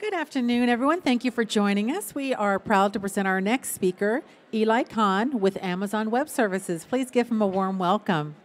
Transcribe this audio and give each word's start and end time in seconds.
Good 0.00 0.14
afternoon, 0.14 0.68
everyone. 0.68 1.00
Thank 1.00 1.24
you 1.24 1.32
for 1.32 1.44
joining 1.44 1.90
us. 1.90 2.14
We 2.14 2.32
are 2.32 2.60
proud 2.60 2.92
to 2.92 3.00
present 3.00 3.26
our 3.26 3.40
next 3.40 3.70
speaker, 3.70 4.22
Eli 4.54 4.84
Kahn 4.84 5.40
with 5.40 5.60
Amazon 5.60 6.08
Web 6.12 6.28
Services. 6.28 6.84
Please 6.84 7.10
give 7.10 7.32
him 7.32 7.42
a 7.42 7.48
warm 7.48 7.80
welcome. 7.80 8.36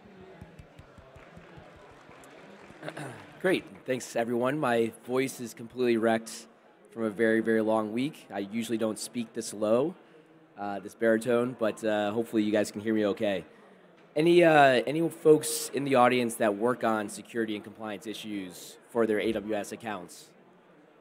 Great. 3.40 3.62
Thanks, 3.86 4.16
everyone. 4.16 4.58
My 4.58 4.90
voice 5.06 5.38
is 5.38 5.54
completely 5.54 5.96
wrecked 5.96 6.48
from 6.92 7.04
a 7.04 7.10
very, 7.10 7.38
very 7.38 7.60
long 7.60 7.92
week. 7.92 8.26
I 8.34 8.40
usually 8.40 8.78
don't 8.78 8.98
speak 8.98 9.32
this 9.32 9.54
low, 9.54 9.94
uh, 10.58 10.80
this 10.80 10.96
baritone, 10.96 11.54
but 11.56 11.84
uh, 11.84 12.10
hopefully 12.10 12.42
you 12.42 12.50
guys 12.50 12.72
can 12.72 12.80
hear 12.80 12.94
me 12.94 13.06
okay. 13.06 13.44
Any, 14.16 14.42
uh, 14.42 14.82
any 14.88 15.08
folks 15.08 15.70
in 15.72 15.84
the 15.84 15.94
audience 15.94 16.34
that 16.34 16.56
work 16.56 16.82
on 16.82 17.08
security 17.08 17.54
and 17.54 17.62
compliance 17.62 18.08
issues 18.08 18.76
for 18.90 19.06
their 19.06 19.18
AWS 19.18 19.70
accounts? 19.70 20.30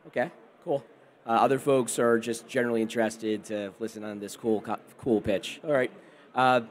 Okay. 0.05 0.29
Cool. 0.63 0.81
Uh, 1.25 1.31
other 1.31 1.59
folks 1.59 1.99
are 1.99 2.17
just 2.17 2.47
generally 2.47 2.81
interested 2.81 3.43
to 3.45 3.73
listen 3.79 4.03
on 4.05 4.19
this 4.19 4.37
cool, 4.37 4.63
cool 4.97 5.19
pitch. 5.19 5.59
All 5.65 5.73
right. 5.73 5.91
Uh, 6.33 6.61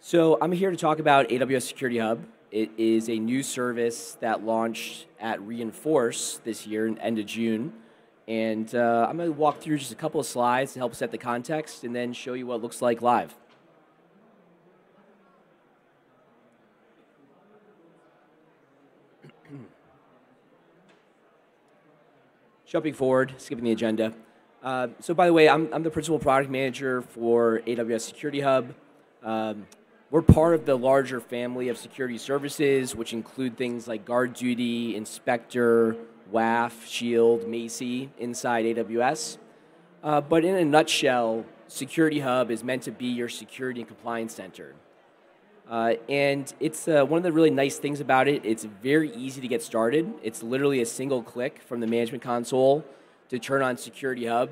so 0.00 0.38
I'm 0.40 0.52
here 0.52 0.70
to 0.70 0.76
talk 0.76 1.00
about 1.00 1.28
AWS 1.28 1.62
Security 1.62 1.98
Hub. 1.98 2.24
It 2.50 2.70
is 2.78 3.10
a 3.10 3.18
new 3.18 3.42
service 3.42 4.16
that 4.20 4.42
launched 4.42 5.06
at 5.20 5.42
Reinforce 5.42 6.40
this 6.44 6.66
year, 6.66 6.96
end 6.98 7.18
of 7.18 7.26
June. 7.26 7.74
And 8.26 8.74
uh, 8.74 9.06
I'm 9.08 9.18
going 9.18 9.28
to 9.28 9.38
walk 9.38 9.60
through 9.60 9.78
just 9.78 9.92
a 9.92 9.96
couple 9.96 10.18
of 10.18 10.26
slides 10.26 10.72
to 10.72 10.78
help 10.78 10.94
set 10.94 11.10
the 11.10 11.18
context 11.18 11.84
and 11.84 11.94
then 11.94 12.14
show 12.14 12.32
you 12.32 12.46
what 12.46 12.56
it 12.56 12.62
looks 12.62 12.80
like 12.80 13.02
live. 13.02 13.34
Jumping 22.66 22.94
forward, 22.94 23.32
skipping 23.38 23.64
the 23.64 23.70
agenda. 23.70 24.12
Uh, 24.60 24.88
so, 24.98 25.14
by 25.14 25.26
the 25.26 25.32
way, 25.32 25.48
I'm, 25.48 25.72
I'm 25.72 25.84
the 25.84 25.90
principal 25.90 26.18
product 26.18 26.50
manager 26.50 27.00
for 27.00 27.62
AWS 27.64 28.00
Security 28.00 28.40
Hub. 28.40 28.74
Um, 29.22 29.68
we're 30.10 30.22
part 30.22 30.56
of 30.56 30.66
the 30.66 30.76
larger 30.76 31.20
family 31.20 31.68
of 31.68 31.78
security 31.78 32.18
services, 32.18 32.96
which 32.96 33.12
include 33.12 33.56
things 33.56 33.86
like 33.86 34.04
GuardDuty, 34.04 34.96
Inspector, 34.96 35.96
WAF, 36.32 36.84
Shield, 36.86 37.42
Macie 37.42 38.08
inside 38.18 38.64
AWS. 38.64 39.38
Uh, 40.02 40.20
but 40.20 40.44
in 40.44 40.56
a 40.56 40.64
nutshell, 40.64 41.44
Security 41.68 42.18
Hub 42.18 42.50
is 42.50 42.64
meant 42.64 42.82
to 42.82 42.90
be 42.90 43.06
your 43.06 43.28
security 43.28 43.82
and 43.82 43.88
compliance 43.88 44.34
center. 44.34 44.74
Uh, 45.68 45.94
and 46.08 46.54
it's 46.60 46.86
uh, 46.86 47.04
one 47.04 47.18
of 47.18 47.24
the 47.24 47.32
really 47.32 47.50
nice 47.50 47.78
things 47.78 48.00
about 48.00 48.28
it. 48.28 48.44
It's 48.44 48.64
very 48.64 49.12
easy 49.14 49.40
to 49.40 49.48
get 49.48 49.62
started. 49.62 50.12
It's 50.22 50.42
literally 50.42 50.80
a 50.80 50.86
single 50.86 51.22
click 51.22 51.60
from 51.60 51.80
the 51.80 51.86
management 51.86 52.22
console 52.22 52.84
to 53.30 53.38
turn 53.38 53.62
on 53.62 53.76
Security 53.76 54.26
Hub. 54.26 54.50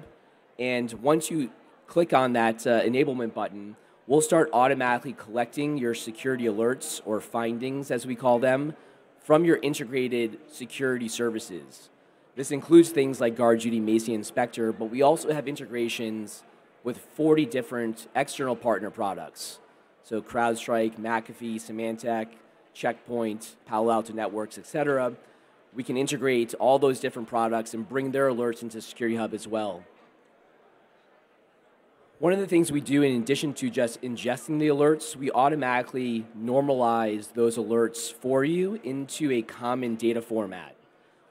And 0.59 0.93
once 0.95 1.31
you 1.31 1.51
click 1.87 2.13
on 2.13 2.33
that 2.33 2.67
uh, 2.67 2.83
enablement 2.83 3.33
button, 3.33 3.77
we'll 4.09 4.21
start 4.21 4.51
automatically 4.53 5.13
collecting 5.13 5.79
your 5.79 5.95
security 5.95 6.45
alerts 6.45 7.01
or 7.05 7.21
findings, 7.21 7.93
as 7.93 8.07
we 8.07 8.17
call 8.17 8.41
them, 8.41 8.75
from 9.21 9.45
your 9.45 9.59
integrated 9.59 10.39
security 10.51 11.09
services. 11.09 11.91
This 12.35 12.51
includes 12.51 12.91
things 12.91 13.21
like 13.21 13.37
GuardDuty, 13.37 13.81
Macie, 13.81 14.15
Inspector, 14.15 14.73
but 14.73 14.87
we 14.87 15.03
also 15.03 15.33
have 15.33 15.47
integrations 15.47 16.43
with 16.83 16.99
40 16.99 17.47
different 17.47 18.09
external 18.17 18.57
partner 18.57 18.91
products. 18.91 19.61
So 20.05 20.21
CrowdStrike, 20.21 21.01
McAfee, 21.01 21.57
Symantec, 21.57 22.29
Checkpoint, 22.75 23.57
Palo 23.65 23.91
Alto 23.91 24.13
Networks, 24.13 24.59
etc. 24.59 25.15
We 25.75 25.83
can 25.83 25.97
integrate 25.97 26.53
all 26.55 26.79
those 26.79 27.01
different 27.01 27.27
products 27.27 27.73
and 27.73 27.89
bring 27.89 28.13
their 28.13 28.29
alerts 28.29 28.63
into 28.63 28.81
Security 28.83 29.17
Hub 29.17 29.33
as 29.33 29.49
well. 29.49 29.83
One 32.19 32.33
of 32.33 32.39
the 32.39 32.47
things 32.47 32.71
we 32.71 32.81
do, 32.81 33.03
in 33.03 33.21
addition 33.21 33.55
to 33.55 33.71
just 33.71 34.01
ingesting 34.03 34.59
the 34.59 34.69
alerts, 34.69 35.17
we 35.17 35.31
automatically 35.31 36.27
normalize 36.39 37.33
those 37.33 37.57
alerts 37.57 38.13
for 38.13 38.45
you 38.45 38.81
into 38.85 39.33
a 39.33 39.43
common 39.43 39.97
data 39.97 40.23
format. 40.23 40.77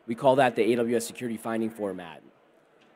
We 0.07 0.15
call 0.15 0.35
that 0.37 0.55
the 0.55 0.63
AWS 0.63 1.03
Security 1.03 1.37
Finding 1.37 1.69
format. 1.69 2.21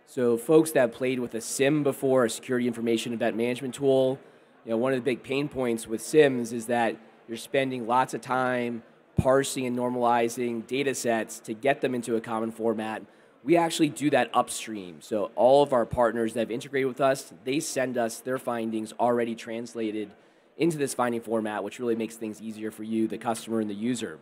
So, 0.06 0.38
folks 0.38 0.72
that 0.72 0.92
played 0.92 1.20
with 1.20 1.34
a 1.36 1.42
SIEM 1.42 1.84
before, 1.84 2.26
a 2.26 2.30
Security 2.30 2.68
Information 2.68 3.14
Event 3.14 3.38
Management 3.38 3.76
tool, 3.76 4.20
you 4.68 4.72
know, 4.72 4.78
one 4.78 4.92
of 4.92 4.98
the 4.98 5.04
big 5.04 5.24
pain 5.24 5.48
points 5.48 5.88
with 5.88 6.02
SIEMs 6.02 6.52
is 6.52 6.66
that 6.66 6.98
you're 7.26 7.38
spending 7.38 7.88
lots 7.88 8.14
of 8.14 8.20
time 8.20 8.84
parsing 9.16 9.66
and 9.66 9.78
normalizing 9.78 10.68
data 10.68 10.94
sets 10.94 11.40
to 11.40 11.54
get 11.54 11.80
them 11.80 11.96
into 11.96 12.18
a 12.18 12.22
common 12.22 12.52
format. 12.52 13.02
We 13.46 13.56
actually 13.56 13.88
do 13.88 14.10
that 14.10 14.30
upstream. 14.34 14.98
So 15.00 15.32
all 15.36 15.64
of 15.64 15.72
our 15.72 15.86
partners 15.86 16.34
that 16.34 16.42
have 16.42 16.52
integrated 16.52 16.90
with 16.90 17.00
us, 17.00 17.32
they 17.46 17.62
send 17.62 17.98
us 17.98 18.20
their 18.20 18.38
findings 18.38 18.92
already 19.00 19.36
translated 19.36 20.12
into 20.58 20.78
this 20.78 20.94
finding 20.94 21.22
format, 21.22 21.64
which 21.64 21.80
really 21.80 21.96
makes 21.96 22.18
things 22.18 22.42
easier 22.42 22.70
for 22.70 22.84
you, 22.84 23.08
the 23.08 23.18
customer, 23.18 23.62
and 23.62 23.70
the 23.70 23.76
user. 23.76 24.20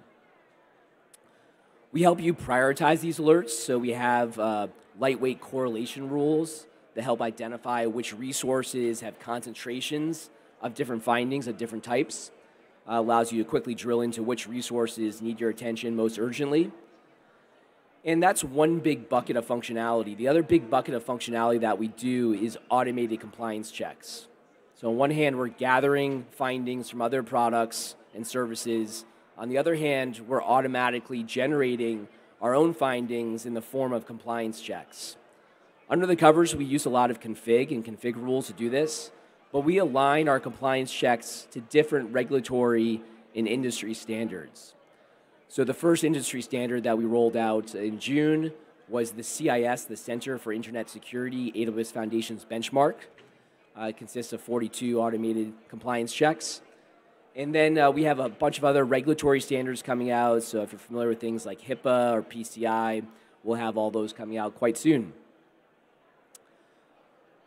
We 1.91 2.03
help 2.03 2.22
you 2.22 2.35
prioritize 2.35 3.00
these 3.00 3.17
alerts. 3.17 3.50
So 3.50 3.79
we 3.79 3.94
have 3.94 4.38
uh, 4.38 4.67
lightweight 5.00 5.41
correlation 5.41 6.07
rules 6.07 6.67
that 6.94 7.01
help 7.01 7.19
identify 7.19 7.88
which 7.88 8.13
resources 8.13 9.01
have 9.01 9.17
concentrations 9.19 10.29
of 10.65 10.73
different 10.73 11.03
findings 11.03 11.47
of 11.47 11.57
different 11.57 11.83
types. 11.83 12.31
Uh, 12.87 12.93
allows 12.93 13.31
you 13.31 13.43
to 13.43 13.49
quickly 13.49 13.73
drill 13.75 14.01
into 14.01 14.21
which 14.21 14.47
resources 14.47 15.21
need 15.21 15.39
your 15.39 15.49
attention 15.49 15.95
most 15.95 16.19
urgently. 16.19 16.71
And 18.03 18.21
that's 18.21 18.43
one 18.43 18.79
big 18.79 19.09
bucket 19.09 19.37
of 19.37 19.47
functionality. 19.47 20.15
The 20.17 20.27
other 20.27 20.43
big 20.43 20.69
bucket 20.69 20.93
of 20.93 21.03
functionality 21.03 21.61
that 21.61 21.79
we 21.79 21.87
do 21.87 22.33
is 22.33 22.57
automated 22.69 23.19
compliance 23.19 23.71
checks. 23.71 24.27
So, 24.75 24.89
on 24.89 24.97
one 24.97 25.09
hand, 25.09 25.37
we're 25.37 25.47
gathering 25.47 26.25
findings 26.31 26.89
from 26.89 27.01
other 27.01 27.23
products 27.23 27.95
and 28.13 28.25
services. 28.25 29.05
On 29.37 29.49
the 29.49 29.57
other 29.57 29.75
hand, 29.75 30.21
we're 30.27 30.43
automatically 30.43 31.23
generating 31.23 32.07
our 32.41 32.53
own 32.53 32.73
findings 32.73 33.45
in 33.45 33.53
the 33.53 33.61
form 33.61 33.93
of 33.93 34.05
compliance 34.05 34.61
checks. 34.61 35.17
Under 35.89 36.05
the 36.05 36.15
covers, 36.15 36.55
we 36.55 36.65
use 36.65 36.85
a 36.85 36.89
lot 36.89 37.09
of 37.09 37.19
config 37.19 37.71
and 37.71 37.83
config 37.83 38.15
rules 38.15 38.47
to 38.47 38.53
do 38.53 38.69
this 38.69 39.11
but 39.55 39.63
we 39.63 39.77
align 39.77 40.27
our 40.27 40.38
compliance 40.38 40.91
checks 40.91 41.47
to 41.49 41.61
different 41.61 42.11
regulatory 42.11 43.01
and 43.33 43.47
industry 43.47 43.93
standards. 43.93 44.73
So 45.47 45.63
the 45.63 45.73
first 45.73 46.03
industry 46.03 46.41
standard 46.41 46.83
that 46.83 46.97
we 46.97 47.05
rolled 47.05 47.38
out 47.38 47.73
in 47.73 47.97
June 47.97 48.51
was 48.89 49.11
the 49.11 49.23
CIS, 49.23 49.85
the 49.85 49.95
Center 49.95 50.38
for 50.38 50.51
Internet 50.51 50.89
Security 50.89 51.53
AWS 51.53 51.94
Foundation's 51.94 52.44
benchmark. 52.44 52.95
Uh, 53.79 53.83
it 53.83 53.95
consists 53.95 54.33
of 54.33 54.41
42 54.41 54.99
automated 54.99 55.53
compliance 55.69 56.13
checks. 56.13 56.59
And 57.33 57.55
then 57.55 57.77
uh, 57.77 57.91
we 57.91 58.03
have 58.03 58.19
a 58.19 58.27
bunch 58.27 58.57
of 58.57 58.65
other 58.65 58.83
regulatory 58.83 59.39
standards 59.39 59.81
coming 59.81 60.11
out. 60.11 60.44
So 60.44 60.63
if 60.63 60.73
you're 60.73 60.79
familiar 60.79 61.07
with 61.07 61.21
things 61.21 61.45
like 61.45 61.61
HIPAA 61.61 62.11
or 62.11 62.23
PCI, 62.23 63.05
we'll 63.41 63.57
have 63.57 63.77
all 63.77 63.89
those 63.89 64.11
coming 64.11 64.38
out 64.38 64.55
quite 64.55 64.77
soon. 64.77 65.13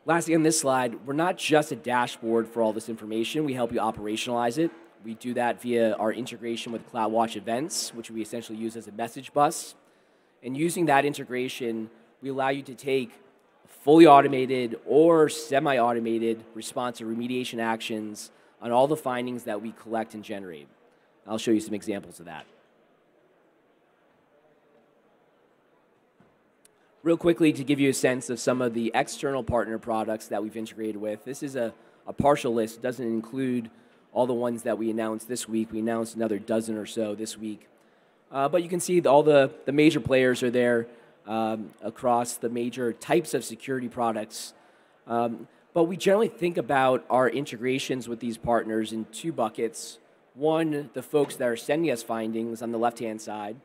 Lastly, 0.08 0.34
on 0.34 0.42
this 0.42 0.58
slide, 0.58 1.06
we're 1.06 1.12
not 1.12 1.36
just 1.36 1.70
a 1.70 1.76
dashboard 1.76 2.48
for 2.48 2.62
all 2.62 2.72
this 2.72 2.88
information. 2.88 3.44
We 3.44 3.52
help 3.52 3.72
you 3.72 3.78
operationalize 3.78 4.56
it. 4.56 4.70
We 5.04 5.12
do 5.12 5.34
that 5.34 5.60
via 5.60 5.96
our 5.96 6.10
integration 6.10 6.72
with 6.72 6.91
CloudWatch 6.91 7.36
events, 7.36 7.92
which 7.92 8.10
we 8.10 8.22
essentially 8.22 8.56
use 8.56 8.74
as 8.74 8.88
a 8.88 8.92
message 8.92 9.34
bus. 9.34 9.74
And 10.42 10.56
using 10.56 10.86
that 10.86 11.04
integration, 11.04 11.91
we 12.22 12.30
allow 12.30 12.48
you 12.48 12.62
to 12.62 12.74
take 12.74 13.10
fully 13.66 14.06
automated 14.06 14.80
or 14.86 15.28
semi 15.28 15.76
automated 15.76 16.42
response 16.54 17.02
or 17.02 17.04
remediation 17.04 17.58
actions 17.62 18.30
on 18.62 18.72
all 18.72 18.86
the 18.86 18.97
findings 18.97 19.44
that 19.44 19.60
we 19.60 19.72
collect 19.72 20.14
and 20.14 20.24
generate. 20.24 20.68
I'll 21.26 21.36
show 21.36 21.50
you 21.50 21.60
some 21.60 21.74
examples 21.74 22.18
of 22.18 22.24
that. 22.24 22.47
Real 27.09 27.16
quickly 27.16 27.55
to 27.55 27.65
give 27.65 27.81
you 27.81 27.89
a 27.89 27.95
sense 27.95 28.28
of 28.28 28.39
some 28.39 28.60
of 28.60 28.75
the 28.75 28.93
external 28.95 29.43
partner 29.43 29.78
products 29.78 30.28
that 30.28 30.43
we've 30.43 30.59
integrated 30.59 30.99
with. 30.99 31.25
This 31.25 31.43
is 31.43 31.57
a, 31.57 31.72
a 32.07 32.13
partial 32.13 32.53
list, 32.53 32.77
it 32.77 32.83
doesn't 32.83 33.07
include 33.07 33.71
all 34.13 34.27
the 34.27 34.34
ones 34.34 34.65
that 34.65 34.77
we 34.77 34.91
announced 34.91 35.27
this 35.27 35.49
week. 35.49 35.72
We 35.72 35.78
announced 35.78 36.16
another 36.16 36.39
dozen 36.39 36.77
or 36.77 36.84
so 36.84 37.15
this 37.15 37.39
week. 37.39 37.66
Uh, 38.31 38.47
but 38.51 38.63
you 38.63 38.69
can 38.69 38.78
see 38.78 39.01
all 39.01 39.22
the, 39.22 39.51
the 39.65 39.72
major 39.72 40.01
players 40.01 40.43
are 40.43 40.51
there 40.51 40.87
um, 41.27 41.71
across 41.81 42.37
the 42.37 42.51
major 42.51 42.93
types 42.93 43.33
of 43.33 43.43
security 43.43 43.89
products. 43.89 44.53
Um, 45.07 45.49
but 45.72 45.84
we 45.84 45.97
generally 45.97 46.28
think 46.28 46.59
about 46.59 47.07
our 47.09 47.27
integrations 47.27 48.07
with 48.07 48.21
these 48.21 48.37
partners 48.37 48.93
in 48.93 49.07
two 49.13 49.33
buckets. 49.33 49.99
One, 50.34 50.91
the 50.93 51.03
folks 51.03 51.37
that 51.37 51.49
are 51.49 51.57
sending 51.57 51.91
us 51.91 52.03
findings 52.03 52.60
on 52.60 52.71
the 52.71 52.78
left 52.78 52.99
hand 52.99 53.22
side, 53.22 53.57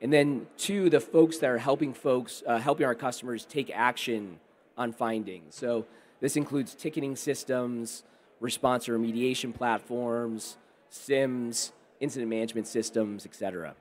and 0.00 0.12
then 0.12 0.46
two, 0.56 0.90
the 0.90 1.00
folks 1.00 1.38
that 1.38 1.50
are 1.50 1.58
helping 1.58 1.92
folks, 1.92 2.42
uh, 2.46 2.58
helping 2.58 2.86
our 2.86 2.94
customers 2.94 3.44
take 3.44 3.70
action 3.74 4.40
on 4.76 4.92
findings. 4.92 5.54
So 5.54 5.86
this 6.20 6.36
includes 6.36 6.74
ticketing 6.74 7.16
systems, 7.16 8.02
response 8.40 8.88
or 8.88 8.98
remediation 8.98 9.54
platforms, 9.54 10.56
SIEMs, 10.90 11.72
incident 12.00 12.30
management 12.30 12.66
systems, 12.66 13.26
et 13.26 13.34
cetera. 13.34 13.74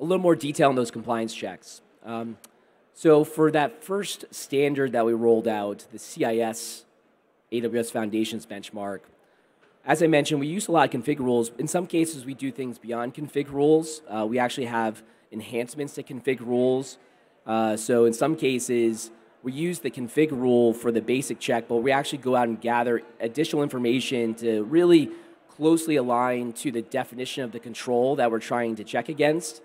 A 0.00 0.04
little 0.04 0.22
more 0.22 0.36
detail 0.36 0.68
on 0.68 0.76
those 0.76 0.92
compliance 0.92 1.34
checks. 1.34 1.80
Um, 2.04 2.38
so 2.98 3.22
for 3.22 3.52
that 3.52 3.84
first 3.84 4.24
standard 4.32 4.90
that 4.90 5.06
we 5.06 5.12
rolled 5.12 5.46
out, 5.46 5.86
the 5.92 6.00
CIS 6.00 6.84
AWS 7.52 7.92
Foundations 7.92 8.44
benchmark, 8.44 9.02
as 9.84 10.02
I 10.02 10.08
mentioned, 10.08 10.40
we 10.40 10.48
use 10.48 10.66
a 10.66 10.72
lot 10.72 10.92
of 10.92 11.00
config 11.00 11.20
rules. 11.20 11.52
In 11.58 11.68
some 11.68 11.86
cases, 11.86 12.24
we 12.24 12.34
do 12.34 12.50
things 12.50 12.76
beyond 12.76 13.14
config 13.14 13.52
rules. 13.52 14.02
Uh, 14.08 14.26
we 14.28 14.40
actually 14.40 14.66
have 14.66 15.04
enhancements 15.30 15.94
to 15.94 16.02
config 16.02 16.40
rules. 16.40 16.98
Uh, 17.46 17.76
so 17.76 18.04
in 18.04 18.12
some 18.12 18.34
cases, 18.34 19.12
we 19.44 19.52
use 19.52 19.78
the 19.78 19.92
config 19.92 20.32
rule 20.32 20.74
for 20.74 20.90
the 20.90 21.00
basic 21.00 21.38
check, 21.38 21.68
but 21.68 21.76
we 21.76 21.92
actually 21.92 22.18
go 22.18 22.34
out 22.34 22.48
and 22.48 22.60
gather 22.60 23.02
additional 23.20 23.62
information 23.62 24.34
to 24.34 24.64
really 24.64 25.08
closely 25.48 25.94
align 25.94 26.52
to 26.54 26.72
the 26.72 26.82
definition 26.82 27.44
of 27.44 27.52
the 27.52 27.60
control 27.60 28.16
that 28.16 28.28
we're 28.28 28.40
trying 28.40 28.74
to 28.74 28.82
check 28.82 29.08
against. 29.08 29.62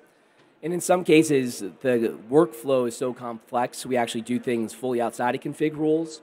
And 0.63 0.73
in 0.73 0.79
some 0.79 1.03
cases, 1.03 1.59
the 1.59 2.17
workflow 2.31 2.87
is 2.87 2.95
so 2.95 3.13
complex, 3.13 3.85
we 3.85 3.97
actually 3.97 4.21
do 4.21 4.39
things 4.39 4.73
fully 4.73 5.01
outside 5.01 5.35
of 5.35 5.41
config 5.41 5.75
rules. 5.75 6.21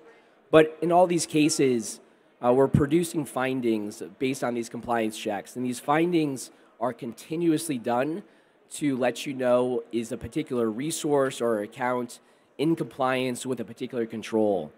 But 0.51 0.79
in 0.81 0.91
all 0.91 1.07
these 1.07 1.27
cases, 1.27 2.01
uh, 2.43 2.51
we're 2.55 2.67
producing 2.67 3.27
findings 3.27 4.03
based 4.19 4.43
on 4.43 4.55
these 4.55 4.71
compliance 4.71 5.19
checks. 5.19 5.57
And 5.57 5.65
these 5.65 5.79
findings 5.79 6.51
are 6.81 6.95
continuously 6.95 7.77
done 7.77 8.23
to 8.71 8.97
let 8.97 9.27
you 9.27 9.35
know 9.35 9.83
is 9.93 10.11
a 10.11 10.17
particular 10.17 10.71
resource 10.71 11.43
or 11.43 11.61
account 11.61 12.21
in 12.57 12.77
compliance 12.77 13.45
with 13.45 13.61
a 13.61 13.65
particular 13.65 14.07
control. 14.07 14.73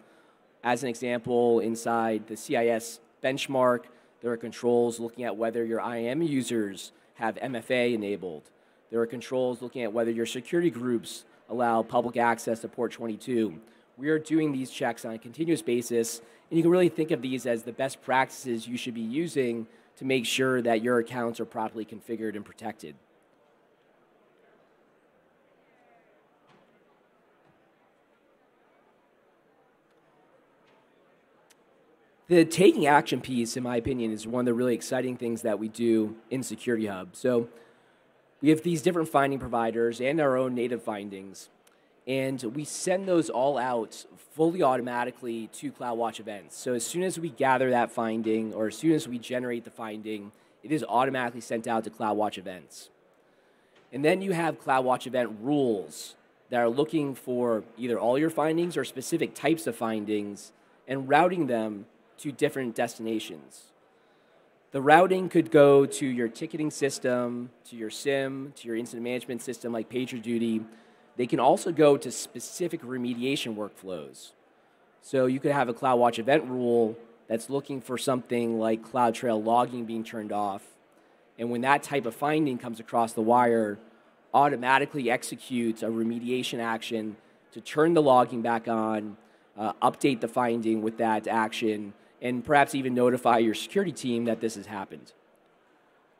As 0.64 0.82
an 0.82 0.88
example, 0.88 1.60
inside 1.60 2.26
the 2.26 2.36
CIS 2.36 2.98
benchmark, 3.22 3.84
there 4.22 4.32
are 4.32 4.36
controls 4.36 4.98
looking 4.98 5.24
at 5.24 5.36
whether 5.36 5.64
your 5.64 5.80
IAM 5.80 6.22
users 6.22 6.90
have 7.14 7.36
MFA 7.36 7.94
enabled. 7.94 8.50
There 8.92 9.00
are 9.00 9.06
controls 9.06 9.62
looking 9.62 9.84
at 9.84 9.92
whether 9.94 10.10
your 10.10 10.26
security 10.26 10.68
groups 10.68 11.24
allow 11.48 11.82
public 11.82 12.18
access 12.18 12.60
to 12.60 12.68
port 12.68 12.92
22. 12.92 13.58
We 13.96 14.10
are 14.10 14.18
doing 14.18 14.52
these 14.52 14.70
checks 14.70 15.06
on 15.06 15.14
a 15.14 15.18
continuous 15.18 15.62
basis, 15.62 16.20
and 16.50 16.58
you 16.58 16.62
can 16.62 16.70
really 16.70 16.90
think 16.90 17.10
of 17.10 17.22
these 17.22 17.46
as 17.46 17.62
the 17.62 17.72
best 17.72 18.02
practices 18.02 18.68
you 18.68 18.76
should 18.76 18.92
be 18.92 19.00
using 19.00 19.66
to 19.96 20.04
make 20.04 20.26
sure 20.26 20.60
that 20.60 20.82
your 20.82 20.98
accounts 20.98 21.40
are 21.40 21.46
properly 21.46 21.86
configured 21.86 22.36
and 22.36 22.44
protected. 22.44 22.94
The 32.28 32.44
taking 32.44 32.86
action 32.86 33.22
piece, 33.22 33.56
in 33.56 33.62
my 33.62 33.76
opinion, 33.76 34.12
is 34.12 34.26
one 34.26 34.40
of 34.40 34.46
the 34.46 34.54
really 34.54 34.74
exciting 34.74 35.16
things 35.16 35.40
that 35.42 35.58
we 35.58 35.68
do 35.68 36.16
in 36.30 36.42
Security 36.42 36.86
Hub. 36.86 37.16
So 37.16 37.48
we 38.42 38.50
have 38.50 38.62
these 38.62 38.82
different 38.82 39.08
finding 39.08 39.38
providers 39.38 40.00
and 40.00 40.20
our 40.20 40.36
own 40.36 40.54
native 40.54 40.82
findings, 40.82 41.48
and 42.06 42.42
we 42.42 42.64
send 42.64 43.06
those 43.06 43.30
all 43.30 43.56
out 43.56 44.04
fully 44.34 44.62
automatically 44.62 45.46
to 45.52 45.70
CloudWatch 45.70 46.18
events. 46.18 46.56
So 46.56 46.74
as 46.74 46.84
soon 46.84 47.04
as 47.04 47.18
we 47.18 47.30
gather 47.30 47.70
that 47.70 47.92
finding, 47.92 48.52
or 48.52 48.66
as 48.66 48.76
soon 48.76 48.92
as 48.92 49.06
we 49.06 49.18
generate 49.18 49.64
the 49.64 49.70
finding, 49.70 50.32
it 50.64 50.72
is 50.72 50.84
automatically 50.88 51.40
sent 51.40 51.68
out 51.68 51.84
to 51.84 51.90
CloudWatch 51.90 52.36
events. 52.36 52.90
And 53.92 54.04
then 54.04 54.22
you 54.22 54.32
have 54.32 54.60
CloudWatch 54.60 55.06
event 55.06 55.36
rules 55.40 56.16
that 56.50 56.58
are 56.60 56.68
looking 56.68 57.14
for 57.14 57.62
either 57.78 57.98
all 57.98 58.18
your 58.18 58.30
findings 58.30 58.76
or 58.76 58.84
specific 58.84 59.34
types 59.34 59.66
of 59.66 59.76
findings 59.76 60.52
and 60.88 61.08
routing 61.08 61.46
them 61.46 61.86
to 62.18 62.32
different 62.32 62.74
destinations. 62.74 63.71
The 64.72 64.80
routing 64.80 65.28
could 65.28 65.50
go 65.50 65.84
to 65.84 66.06
your 66.06 66.28
ticketing 66.28 66.70
system, 66.70 67.50
to 67.66 67.76
your 67.76 67.90
SIEM, 67.90 68.54
to 68.56 68.66
your 68.66 68.74
incident 68.74 69.04
management 69.04 69.42
system 69.42 69.70
like 69.70 69.90
PagerDuty. 69.90 70.64
They 71.18 71.26
can 71.26 71.38
also 71.38 71.72
go 71.72 71.98
to 71.98 72.10
specific 72.10 72.80
remediation 72.80 73.54
workflows. 73.54 74.30
So 75.02 75.26
you 75.26 75.40
could 75.40 75.52
have 75.52 75.68
a 75.68 75.74
CloudWatch 75.74 76.18
event 76.18 76.44
rule 76.44 76.96
that's 77.28 77.50
looking 77.50 77.82
for 77.82 77.98
something 77.98 78.58
like 78.58 78.82
CloudTrail 78.82 79.44
logging 79.44 79.84
being 79.84 80.04
turned 80.04 80.32
off. 80.32 80.62
And 81.38 81.50
when 81.50 81.60
that 81.60 81.82
type 81.82 82.06
of 82.06 82.14
finding 82.14 82.56
comes 82.56 82.80
across 82.80 83.12
the 83.12 83.20
wire, 83.20 83.78
automatically 84.32 85.10
executes 85.10 85.82
a 85.82 85.88
remediation 85.88 86.60
action 86.60 87.16
to 87.52 87.60
turn 87.60 87.92
the 87.92 88.00
logging 88.00 88.40
back 88.40 88.68
on, 88.68 89.18
uh, 89.54 89.74
update 89.82 90.22
the 90.22 90.28
finding 90.28 90.80
with 90.80 90.96
that 90.96 91.28
action, 91.28 91.92
and 92.22 92.44
perhaps 92.44 92.74
even 92.74 92.94
notify 92.94 93.38
your 93.38 93.52
security 93.52 93.92
team 93.92 94.24
that 94.24 94.40
this 94.40 94.54
has 94.54 94.66
happened. 94.66 95.12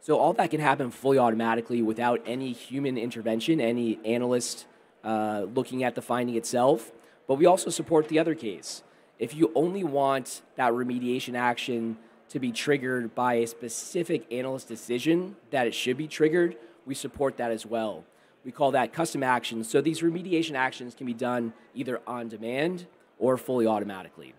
so 0.02 0.18
all 0.18 0.34
that 0.34 0.50
can 0.50 0.60
happen 0.60 0.90
fully 0.90 1.20
automatically 1.20 1.82
without 1.82 2.22
any 2.26 2.52
human 2.52 2.98
intervention, 2.98 3.62
any 3.62 4.00
analyst 4.04 4.66
uh, 5.04 5.46
looking 5.54 5.84
at 5.84 5.94
the 5.94 6.02
finding 6.02 6.36
itself. 6.36 6.92
But 7.28 7.36
we 7.36 7.46
also 7.46 7.70
support 7.70 8.10
the 8.10 8.18
other 8.18 8.34
case. 8.34 8.82
If 9.20 9.36
you 9.36 9.52
only 9.54 9.84
want 9.84 10.42
that 10.56 10.74
remediation 10.74 11.36
action 11.36 11.98
to 12.30 12.40
be 12.40 12.52
triggered 12.52 13.14
by 13.14 13.36
a 13.36 13.48
specific 13.48 14.26
analyst 14.34 14.68
decision 14.68 15.36
that 15.52 15.68
it 15.68 15.76
should 15.76 15.98
be 15.98 16.08
triggered, 16.08 16.58
we 16.88 16.96
support 16.96 17.38
that 17.38 17.52
as 17.52 17.64
well. 17.64 18.04
We 18.44 18.52
call 18.52 18.72
that 18.72 18.92
custom 18.92 19.22
actions. 19.22 19.70
So 19.70 19.82
these 19.82 20.02
remediation 20.02 20.56
actions 20.56 20.96
can 20.96 21.06
be 21.06 21.14
done 21.14 21.54
either 21.76 22.02
on 22.08 22.28
demand 22.28 22.88
or 23.20 23.38
fully 23.38 23.68
automatically. 23.68 24.34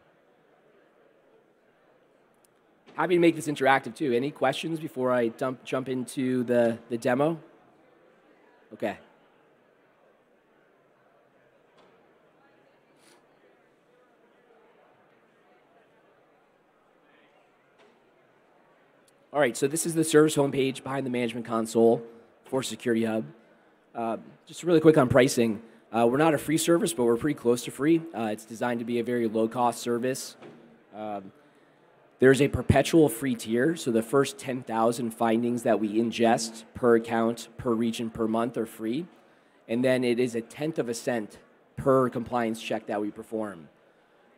Happy 2.95 3.15
to 3.15 3.21
make 3.21 3.37
this 3.37 3.49
interactive 3.49 3.95
too. 3.95 4.13
Any 4.13 4.31
questions 4.31 4.79
before 4.79 5.13
I 5.13 5.29
dump, 5.29 5.65
jump 5.65 5.89
into 5.89 6.45
the, 6.45 6.79
the 6.91 6.99
demo? 6.99 7.41
Okay. 8.75 8.99
All 19.33 19.41
right, 19.41 19.57
so 19.57 19.67
this 19.67 19.87
is 19.87 19.95
the 19.95 20.05
service 20.05 20.37
homepage 20.37 20.83
behind 20.83 21.07
the 21.07 21.11
management 21.11 21.47
console 21.47 22.03
for 22.45 22.63
Security 22.63 23.07
Hub. 23.07 23.25
Uh, 23.95 24.19
just 24.47 24.63
really 24.63 24.81
quick 24.81 24.99
on 24.99 25.09
pricing. 25.09 25.63
Uh, 25.91 26.07
we're 26.07 26.19
not 26.19 26.35
a 26.35 26.39
free 26.39 26.59
service, 26.59 26.93
but 26.93 27.05
we're 27.05 27.17
pretty 27.17 27.39
close 27.39 27.65
to 27.65 27.71
free. 27.71 28.03
Uh, 28.15 28.29
it's 28.33 28.45
designed 28.45 28.81
to 28.81 28.85
be 28.85 28.99
a 28.99 29.03
very 29.03 29.27
low 29.27 29.49
cost 29.49 29.81
service. 29.81 30.37
Um, 30.95 31.33
there's 32.23 32.41
a 32.41 32.47
perpetual 32.47 33.09
free 33.09 33.35
tier, 33.35 33.75
so 33.75 33.91
the 33.91 34.01
first 34.01 34.39
10,000 34.39 35.11
findings 35.11 35.65
that 35.65 35.81
we 35.81 35.95
ingest 35.95 36.63
per 36.73 36.95
account, 36.95 37.49
per 37.57 37.75
region, 37.75 38.11
per 38.11 38.29
month 38.29 38.57
are 38.57 38.65
free. 38.65 39.09
And 39.67 39.85
then 39.85 40.05
it 40.05 40.21
is 40.21 40.37
a 40.37 40.41
tenth 40.41 40.79
of 40.79 40.89
a 40.89 40.95
cent 40.95 41.41
per 41.75 42.09
compliance 42.09 42.63
check 42.63 42.87
that 42.87 43.01
we 43.01 43.11
perform. 43.11 43.71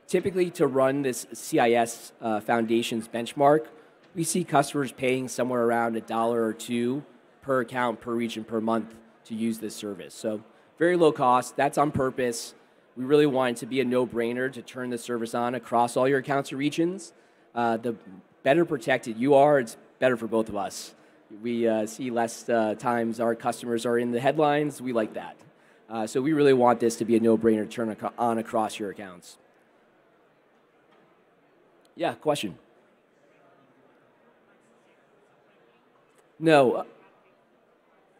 Typically, 0.06 0.48
to 0.52 0.66
run 0.66 1.02
this 1.02 1.26
CIS 1.34 2.14
uh, 2.22 2.40
Foundations 2.40 3.06
benchmark, 3.06 3.66
we 4.14 4.24
see 4.24 4.44
customers 4.44 4.90
paying 4.90 5.28
somewhere 5.28 5.64
around 5.64 5.94
a 5.94 6.00
dollar 6.00 6.42
or 6.42 6.54
two 6.54 7.04
per 7.42 7.60
account, 7.60 8.00
per 8.00 8.14
region, 8.14 8.44
per 8.44 8.62
month 8.62 8.94
to 9.26 9.34
use 9.34 9.58
this 9.58 9.76
service. 9.76 10.14
So, 10.14 10.42
very 10.78 10.96
low 10.96 11.12
cost. 11.12 11.54
That's 11.54 11.76
on 11.76 11.92
purpose. 11.92 12.54
We 12.96 13.04
really 13.04 13.26
want 13.26 13.58
it 13.58 13.60
to 13.60 13.66
be 13.66 13.82
a 13.82 13.84
no 13.84 14.06
brainer 14.06 14.50
to 14.54 14.62
turn 14.62 14.88
the 14.88 14.96
service 14.96 15.34
on 15.34 15.54
across 15.54 15.98
all 15.98 16.08
your 16.08 16.20
accounts 16.20 16.50
or 16.50 16.56
regions 16.56 17.12
uh, 17.54 17.76
the 17.76 17.94
better 18.42 18.64
protected 18.64 19.16
you 19.18 19.34
are, 19.34 19.58
it's 19.58 19.76
better 19.98 20.16
for 20.16 20.26
both 20.26 20.48
of 20.48 20.56
us. 20.56 20.94
We 21.42 21.66
uh, 21.66 21.86
see 21.86 22.10
less 22.10 22.48
uh, 22.48 22.74
times 22.74 23.20
our 23.20 23.34
customers 23.34 23.86
are 23.86 23.98
in 23.98 24.12
the 24.12 24.20
headlines. 24.20 24.80
We 24.80 24.92
like 24.92 25.14
that. 25.14 25.36
Uh, 25.88 26.06
so 26.06 26.20
we 26.20 26.32
really 26.32 26.52
want 26.52 26.80
this 26.80 26.96
to 26.96 27.04
be 27.04 27.16
a 27.16 27.20
no-brainer 27.20 27.68
turn 27.68 27.96
on 28.18 28.38
across 28.38 28.78
your 28.78 28.90
accounts. 28.90 29.38
Yeah, 31.96 32.14
question. 32.14 32.58
No. 36.38 36.72
Uh, 36.72 36.84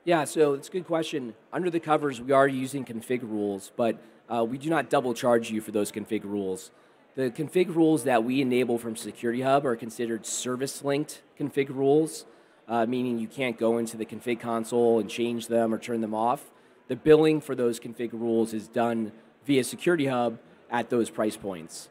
yeah, 0.05 0.25
so 0.25 0.53
it's 0.53 0.69
a 0.69 0.71
good 0.71 0.87
question. 0.87 1.35
Under 1.53 1.71
the 1.71 1.81
covers, 1.81 2.21
we 2.21 2.33
are 2.33 2.47
using 2.47 2.85
config 2.85 3.23
rules, 3.23 3.73
but 3.77 3.97
uh, 4.29 4.45
we 4.45 4.59
do 4.59 4.69
not 4.69 4.91
double 4.91 5.15
charge 5.15 5.51
you 5.51 5.61
for 5.61 5.73
those 5.73 5.91
config 5.91 6.25
rules. 6.25 6.71
The 7.17 7.31
config 7.31 7.73
rules 7.73 8.03
that 8.05 8.25
we 8.25 8.41
enable 8.41 8.77
from 8.77 8.97
Security 8.97 9.43
Hub 9.43 9.65
are 9.65 9.77
considered 9.77 10.27
service-linked 10.27 11.23
config 11.39 11.69
rules, 11.69 12.27
uh, 12.67 12.87
meaning 12.87 13.21
you 13.21 13.29
can't 13.29 13.57
go 13.57 13.79
into 13.79 13.97
the 13.97 14.05
config 14.05 14.41
console 14.41 14.99
and 14.99 15.09
change 15.09 15.47
them 15.47 15.73
or 15.73 15.79
turn 15.79 16.01
them 16.01 16.13
off. 16.13 16.51
The 16.89 16.97
billing 16.97 17.41
for 17.41 17.55
those 17.55 17.79
config 17.79 18.13
rules 18.13 18.53
is 18.53 18.67
done 18.67 19.13
via 19.47 19.63
Security 19.63 20.07
Hub 20.07 20.39
at 20.71 20.91
those 20.91 21.09
price 21.09 21.37
points. 21.37 21.89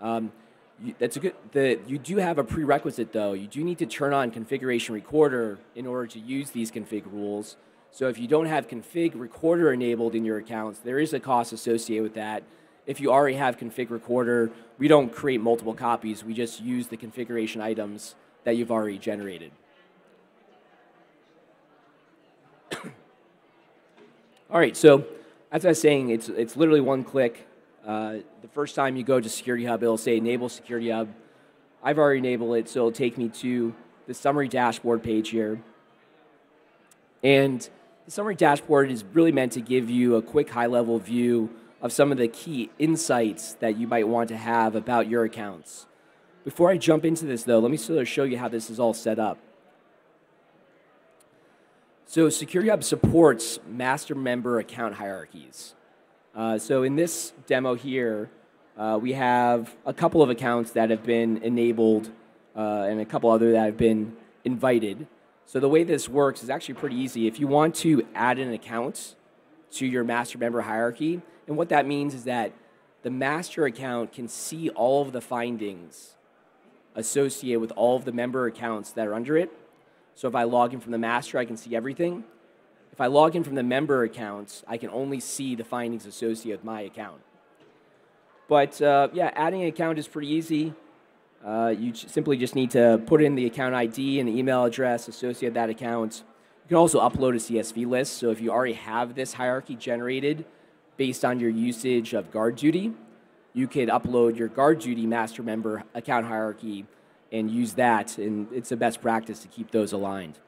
Um, 0.00 0.32
you, 0.82 0.94
that's 0.98 1.16
a 1.16 1.20
good. 1.20 1.34
The, 1.52 1.78
you 1.86 1.98
do 1.98 2.16
have 2.16 2.38
a 2.38 2.44
prerequisite 2.44 3.12
though. 3.12 3.34
You 3.34 3.46
do 3.46 3.62
need 3.62 3.78
to 3.78 3.86
turn 3.86 4.12
on 4.12 4.32
configuration 4.32 4.92
recorder 4.94 5.58
in 5.76 5.86
order 5.86 6.08
to 6.08 6.18
use 6.18 6.50
these 6.50 6.72
config 6.72 7.04
rules. 7.06 7.56
So 7.92 8.08
if 8.08 8.18
you 8.18 8.26
don't 8.26 8.46
have 8.46 8.66
config 8.66 9.12
recorder 9.14 9.72
enabled 9.72 10.16
in 10.16 10.24
your 10.24 10.38
accounts, 10.38 10.80
there 10.80 10.98
is 10.98 11.12
a 11.12 11.20
cost 11.20 11.52
associated 11.52 12.02
with 12.02 12.14
that 12.14 12.42
if 12.88 13.00
you 13.00 13.12
already 13.12 13.36
have 13.36 13.58
config 13.58 13.90
recorder, 13.90 14.50
we 14.78 14.88
don't 14.88 15.12
create 15.12 15.42
multiple 15.42 15.74
copies. 15.74 16.24
We 16.24 16.32
just 16.32 16.62
use 16.62 16.86
the 16.88 16.96
configuration 16.96 17.60
items 17.60 18.14
that 18.44 18.56
you've 18.56 18.72
already 18.72 18.96
generated. 18.96 19.52
All 24.50 24.58
right, 24.58 24.74
so 24.74 25.04
as 25.52 25.66
I 25.66 25.68
was 25.68 25.80
saying, 25.82 26.08
it's, 26.08 26.30
it's 26.30 26.56
literally 26.56 26.80
one 26.80 27.04
click. 27.04 27.46
Uh, 27.86 28.20
the 28.40 28.48
first 28.48 28.74
time 28.74 28.96
you 28.96 29.04
go 29.04 29.20
to 29.20 29.28
Security 29.28 29.66
Hub, 29.66 29.82
it'll 29.82 29.98
say 29.98 30.16
Enable 30.16 30.48
Security 30.48 30.88
Hub. 30.88 31.10
I've 31.82 31.98
already 31.98 32.20
enabled 32.20 32.56
it, 32.56 32.70
so 32.70 32.80
it'll 32.80 32.92
take 32.92 33.18
me 33.18 33.28
to 33.28 33.74
the 34.06 34.14
summary 34.14 34.48
dashboard 34.48 35.02
page 35.02 35.28
here. 35.28 35.60
And 37.22 37.68
the 38.06 38.10
summary 38.10 38.34
dashboard 38.34 38.90
is 38.90 39.04
really 39.12 39.32
meant 39.32 39.52
to 39.52 39.60
give 39.60 39.90
you 39.90 40.16
a 40.16 40.22
quick 40.22 40.48
high 40.48 40.66
level 40.66 40.98
view 40.98 41.50
of 41.80 41.92
some 41.92 42.10
of 42.10 42.18
the 42.18 42.28
key 42.28 42.70
insights 42.78 43.54
that 43.54 43.76
you 43.76 43.86
might 43.86 44.08
want 44.08 44.28
to 44.28 44.36
have 44.36 44.74
about 44.74 45.08
your 45.08 45.24
accounts. 45.24 45.86
Before 46.44 46.70
I 46.70 46.76
jump 46.76 47.04
into 47.04 47.26
this, 47.26 47.44
though, 47.44 47.58
let 47.58 47.70
me 47.70 47.76
sort 47.76 47.98
of 48.00 48.08
show 48.08 48.24
you 48.24 48.38
how 48.38 48.48
this 48.48 48.70
is 48.70 48.80
all 48.80 48.94
set 48.94 49.18
up. 49.18 49.38
So 52.06 52.30
Security 52.30 52.70
Hub 52.70 52.82
supports 52.82 53.58
master 53.68 54.14
member 54.14 54.58
account 54.58 54.94
hierarchies. 54.94 55.74
Uh, 56.34 56.58
so 56.58 56.82
in 56.82 56.96
this 56.96 57.32
demo 57.46 57.74
here, 57.74 58.30
uh, 58.78 58.98
we 59.00 59.12
have 59.12 59.76
a 59.84 59.92
couple 59.92 60.22
of 60.22 60.30
accounts 60.30 60.70
that 60.70 60.88
have 60.88 61.04
been 61.04 61.38
enabled 61.38 62.10
uh, 62.56 62.86
and 62.88 63.00
a 63.00 63.04
couple 63.04 63.30
other 63.30 63.52
that 63.52 63.66
have 63.66 63.76
been 63.76 64.16
invited. 64.44 65.06
So 65.44 65.60
the 65.60 65.68
way 65.68 65.84
this 65.84 66.08
works 66.08 66.42
is 66.42 66.48
actually 66.48 66.74
pretty 66.74 66.96
easy. 66.96 67.26
If 67.26 67.38
you 67.40 67.46
want 67.46 67.74
to 67.76 68.06
add 68.14 68.38
an 68.38 68.52
account 68.52 69.16
to 69.72 69.86
your 69.86 70.04
master 70.04 70.38
member 70.38 70.62
hierarchy, 70.62 71.20
and 71.48 71.56
what 71.56 71.68
that 71.70 71.86
means 71.86 72.14
is 72.14 72.24
that 72.24 72.52
the 73.02 73.10
master 73.10 73.64
account 73.64 74.12
can 74.12 74.28
see 74.28 74.68
all 74.70 75.02
of 75.02 75.12
the 75.12 75.20
findings 75.20 76.14
associated 76.94 77.60
with 77.60 77.72
all 77.72 77.96
of 77.96 78.04
the 78.04 78.12
member 78.12 78.46
accounts 78.46 78.92
that 78.92 79.08
are 79.08 79.14
under 79.14 79.36
it 79.36 79.50
so 80.18 80.26
if 80.26 80.34
I 80.34 80.42
log 80.42 80.74
in 80.74 80.80
from 80.80 80.90
the 80.90 80.98
master, 80.98 81.38
I 81.38 81.44
can 81.44 81.56
see 81.56 81.76
everything. 81.76 82.24
If 82.90 83.00
I 83.00 83.06
log 83.06 83.36
in 83.36 83.44
from 83.44 83.54
the 83.54 83.62
member 83.62 84.02
accounts, 84.02 84.64
I 84.66 84.76
can 84.76 84.90
only 84.90 85.20
see 85.20 85.54
the 85.54 85.62
findings 85.62 86.06
associated 86.06 86.58
with 86.58 86.64
my 86.64 86.80
account. 86.80 87.20
But 88.48 88.82
uh, 88.82 89.10
yeah, 89.12 89.30
adding 89.36 89.62
an 89.62 89.68
account 89.68 89.96
is 89.96 90.08
pretty 90.08 90.26
easy. 90.26 90.74
Uh, 91.46 91.72
you 91.78 91.94
simply 91.94 92.36
just 92.36 92.56
need 92.56 92.72
to 92.72 93.00
put 93.06 93.22
in 93.22 93.36
the 93.36 93.46
account 93.46 93.76
ID 93.76 94.18
and 94.18 94.28
the 94.28 94.36
email 94.36 94.64
address 94.64 95.06
associated 95.06 95.50
with 95.50 95.54
that 95.54 95.70
account. 95.70 96.24
You 96.64 96.70
can 96.70 96.78
also 96.78 96.98
upload 96.98 97.34
a 97.34 97.36
CSV 97.36 97.86
list. 97.86 98.14
So 98.14 98.32
if 98.32 98.40
you 98.40 98.50
already 98.50 98.72
have 98.72 99.14
this 99.14 99.34
hierarchy 99.34 99.76
generated 99.76 100.44
based 100.98 101.24
on 101.24 101.40
your 101.40 101.48
usage 101.48 102.12
of 102.12 102.30
GuardDuty. 102.30 102.92
you 103.54 103.66
could 103.66 103.88
upload 103.88 104.36
your 104.36 104.48
GuardDuty 104.48 105.06
master 105.06 105.42
member 105.42 105.82
account 105.94 106.26
hierarchy 106.26 106.84
and 107.32 107.50
use 107.50 107.72
that. 107.74 108.18
And 108.18 108.46
it's 108.52 108.68
the 108.68 108.76
best 108.76 109.00
practice 109.00 109.38
to 109.40 109.48
keep 109.48 109.70
those 109.70 109.92
aligned. 109.92 110.38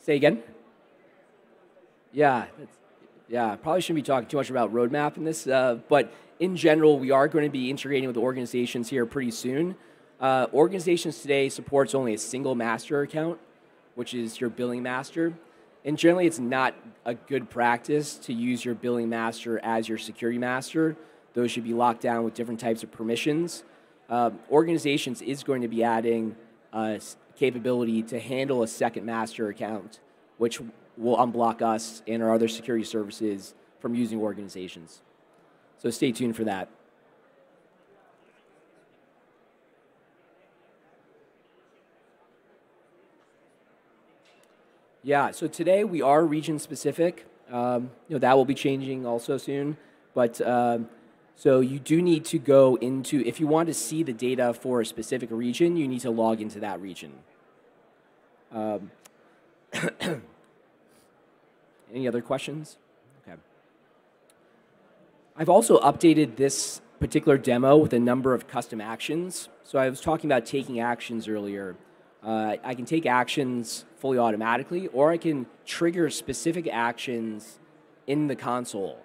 Say 0.00 0.16
again? 0.16 0.42
Yeah, 2.12 2.46
yeah. 3.28 3.56
Probably 3.56 3.80
shouldn't 3.80 4.04
be 4.04 4.06
talking 4.06 4.28
too 4.28 4.36
much 4.36 4.50
about 4.50 4.72
roadmap 4.72 5.16
in 5.16 5.24
this, 5.24 5.46
uh, 5.46 5.78
but 5.88 6.12
in 6.38 6.56
general, 6.56 6.98
we 6.98 7.10
are 7.10 7.26
going 7.28 7.44
to 7.44 7.50
be 7.50 7.70
integrating 7.70 8.06
with 8.06 8.16
organizations 8.16 8.88
here 8.88 9.06
pretty 9.06 9.30
soon. 9.30 9.76
Uh, 10.20 10.46
organizations 10.52 11.20
today 11.22 11.48
supports 11.48 11.94
only 11.94 12.14
a 12.14 12.18
single 12.18 12.54
master 12.54 13.02
account, 13.02 13.38
which 13.94 14.14
is 14.14 14.40
your 14.40 14.50
billing 14.50 14.82
master. 14.82 15.34
And 15.84 15.98
generally, 15.98 16.26
it's 16.26 16.38
not 16.38 16.74
a 17.04 17.14
good 17.14 17.50
practice 17.50 18.16
to 18.16 18.32
use 18.32 18.64
your 18.64 18.74
billing 18.74 19.08
master 19.08 19.60
as 19.62 19.88
your 19.88 19.98
security 19.98 20.38
master. 20.38 20.96
Those 21.34 21.50
should 21.50 21.64
be 21.64 21.74
locked 21.74 22.00
down 22.00 22.24
with 22.24 22.34
different 22.34 22.60
types 22.60 22.82
of 22.82 22.90
permissions. 22.90 23.64
Uh, 24.08 24.30
organizations 24.50 25.20
is 25.20 25.42
going 25.42 25.62
to 25.62 25.68
be 25.68 25.82
adding 25.84 26.36
a 26.72 27.00
capability 27.36 28.02
to 28.02 28.18
handle 28.18 28.62
a 28.62 28.68
second 28.68 29.04
master 29.04 29.48
account, 29.48 30.00
which 30.38 30.60
will 30.96 31.16
unblock 31.16 31.60
us 31.60 32.02
and 32.06 32.22
our 32.22 32.32
other 32.32 32.48
security 32.48 32.84
services 32.84 33.54
from 33.80 33.94
using 33.94 34.20
organizations. 34.20 35.02
So 35.78 35.90
stay 35.90 36.12
tuned 36.12 36.36
for 36.36 36.44
that. 36.44 36.68
Yeah, 45.06 45.32
so 45.32 45.46
today 45.46 45.84
we 45.84 46.00
are 46.00 46.24
region 46.24 46.58
specific. 46.58 47.26
Um, 47.52 47.90
you 48.08 48.14
know 48.14 48.18
that 48.20 48.34
will 48.38 48.46
be 48.46 48.54
changing 48.54 49.04
also 49.04 49.36
soon, 49.36 49.76
but 50.14 50.40
um, 50.40 50.88
so 51.36 51.60
you 51.60 51.78
do 51.78 52.00
need 52.00 52.24
to 52.26 52.38
go 52.38 52.76
into, 52.76 53.20
if 53.26 53.38
you 53.38 53.46
want 53.46 53.66
to 53.66 53.74
see 53.74 54.02
the 54.02 54.14
data 54.14 54.54
for 54.54 54.80
a 54.80 54.86
specific 54.86 55.28
region, 55.30 55.76
you 55.76 55.86
need 55.86 56.00
to 56.00 56.10
log 56.10 56.40
into 56.40 56.58
that 56.60 56.80
region. 56.80 57.12
Um, 58.50 58.90
any 61.92 62.08
other 62.08 62.22
questions? 62.22 62.78
Okay. 63.28 63.38
I've 65.36 65.50
also 65.50 65.78
updated 65.80 66.36
this 66.36 66.80
particular 66.98 67.36
demo 67.36 67.76
with 67.76 67.92
a 67.92 68.00
number 68.00 68.32
of 68.32 68.48
custom 68.48 68.80
actions. 68.80 69.50
So 69.64 69.78
I 69.78 69.90
was 69.90 70.00
talking 70.00 70.30
about 70.30 70.46
taking 70.46 70.80
actions 70.80 71.28
earlier. 71.28 71.76
Uh, 72.24 72.56
I 72.64 72.74
can 72.74 72.86
take 72.86 73.04
actions 73.04 73.84
fully 73.98 74.18
automatically, 74.18 74.86
or 74.88 75.10
I 75.10 75.18
can 75.18 75.46
trigger 75.66 76.08
specific 76.08 76.66
actions 76.72 77.58
in 78.06 78.28
the 78.28 78.36
console. 78.36 78.98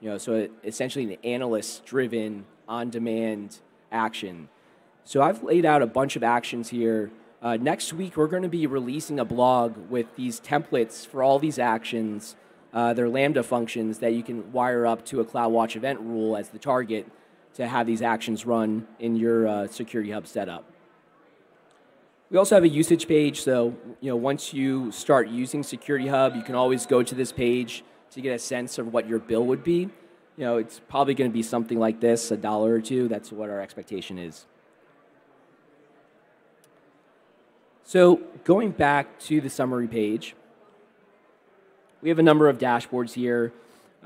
You 0.00 0.10
know, 0.10 0.18
so 0.18 0.48
essentially 0.64 1.14
an 1.14 1.18
analyst-driven, 1.24 2.44
on-demand 2.68 3.58
action. 3.90 4.48
So 5.04 5.22
I've 5.22 5.42
laid 5.42 5.64
out 5.64 5.82
a 5.82 5.86
bunch 5.86 6.16
of 6.16 6.22
actions 6.22 6.68
here. 6.70 7.10
Uh, 7.40 7.56
next 7.56 7.92
week, 7.92 8.16
we're 8.16 8.28
going 8.28 8.44
to 8.44 8.48
be 8.48 8.66
releasing 8.66 9.18
a 9.18 9.24
blog 9.24 9.76
with 9.90 10.06
these 10.16 10.40
templates 10.40 11.04
for 11.06 11.22
all 11.22 11.40
these 11.40 11.58
actions. 11.58 12.36
Uh, 12.72 12.94
they're 12.94 13.08
Lambda 13.08 13.42
functions 13.42 13.98
that 13.98 14.14
you 14.14 14.22
can 14.22 14.52
wire 14.52 14.86
up 14.86 15.04
to 15.06 15.20
a 15.20 15.24
CloudWatch 15.24 15.74
event 15.76 16.00
rule 16.00 16.36
as 16.36 16.50
the 16.50 16.58
target 16.58 17.06
to 17.54 17.66
have 17.66 17.86
these 17.86 18.00
actions 18.00 18.46
run 18.46 18.86
in 18.98 19.16
your 19.16 19.46
uh, 19.46 19.66
Security 19.66 20.12
Hub 20.12 20.26
setup. 20.26 20.71
We 22.32 22.38
also 22.38 22.54
have 22.54 22.64
a 22.64 22.68
usage 22.68 23.08
page, 23.08 23.42
so 23.42 23.76
you 24.00 24.08
know 24.08 24.16
once 24.16 24.54
you 24.54 24.90
start 24.90 25.28
using 25.28 25.62
Security 25.62 26.08
Hub, 26.08 26.34
you 26.34 26.40
can 26.40 26.54
always 26.54 26.86
go 26.86 27.02
to 27.02 27.14
this 27.14 27.30
page 27.30 27.84
to 28.12 28.22
get 28.22 28.34
a 28.34 28.38
sense 28.38 28.78
of 28.78 28.90
what 28.90 29.06
your 29.06 29.18
bill 29.18 29.44
would 29.44 29.62
be. 29.62 29.90
You 30.38 30.44
know, 30.46 30.56
it's 30.56 30.80
probably 30.88 31.12
going 31.12 31.30
to 31.30 31.34
be 31.34 31.42
something 31.42 31.78
like 31.78 32.00
this, 32.00 32.30
a 32.30 32.38
dollar 32.38 32.72
or 32.72 32.80
two. 32.80 33.06
That's 33.06 33.30
what 33.30 33.50
our 33.50 33.60
expectation 33.60 34.18
is. 34.18 34.46
So 37.84 38.22
going 38.44 38.70
back 38.70 39.18
to 39.26 39.42
the 39.42 39.50
summary 39.50 39.86
page, 39.86 40.34
we 42.00 42.08
have 42.08 42.18
a 42.18 42.22
number 42.22 42.48
of 42.48 42.56
dashboards 42.56 43.12
here, 43.12 43.52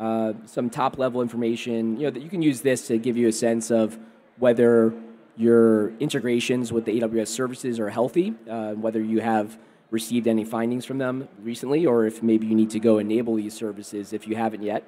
uh, 0.00 0.33
some 0.47 0.68
top 0.68 0.99
level 0.99 1.23
information. 1.23 1.97
You 1.97 2.06
know 2.06 2.11
that 2.11 2.23
you 2.25 2.28
can 2.28 2.42
use 2.42 2.61
this 2.61 2.88
to 2.88 2.99
give 2.99 3.16
you 3.16 3.28
a 3.28 3.33
sense 3.33 3.71
of 3.71 3.97
whether 4.37 4.92
your 5.37 5.90
integrations 5.99 6.73
with 6.73 6.85
the 6.85 7.00
AWS 7.00 7.28
services 7.28 7.78
are 7.78 7.90
healthy, 7.90 8.35
uh, 8.49 8.73
whether 8.73 9.00
you 9.00 9.21
have 9.21 9.59
received 9.90 10.26
any 10.26 10.45
findings 10.45 10.85
from 10.85 10.99
them 10.99 11.28
recently, 11.43 11.87
or 11.87 12.07
if 12.07 12.23
maybe 12.23 12.47
you 12.47 12.55
need 12.55 12.71
to 12.71 12.81
go 12.81 12.99
enable 12.99 13.37
these 13.37 13.55
services 13.55 14.12
if 14.12 14.26
you 14.26 14.35
haven't 14.37 14.62
yet. 14.62 14.85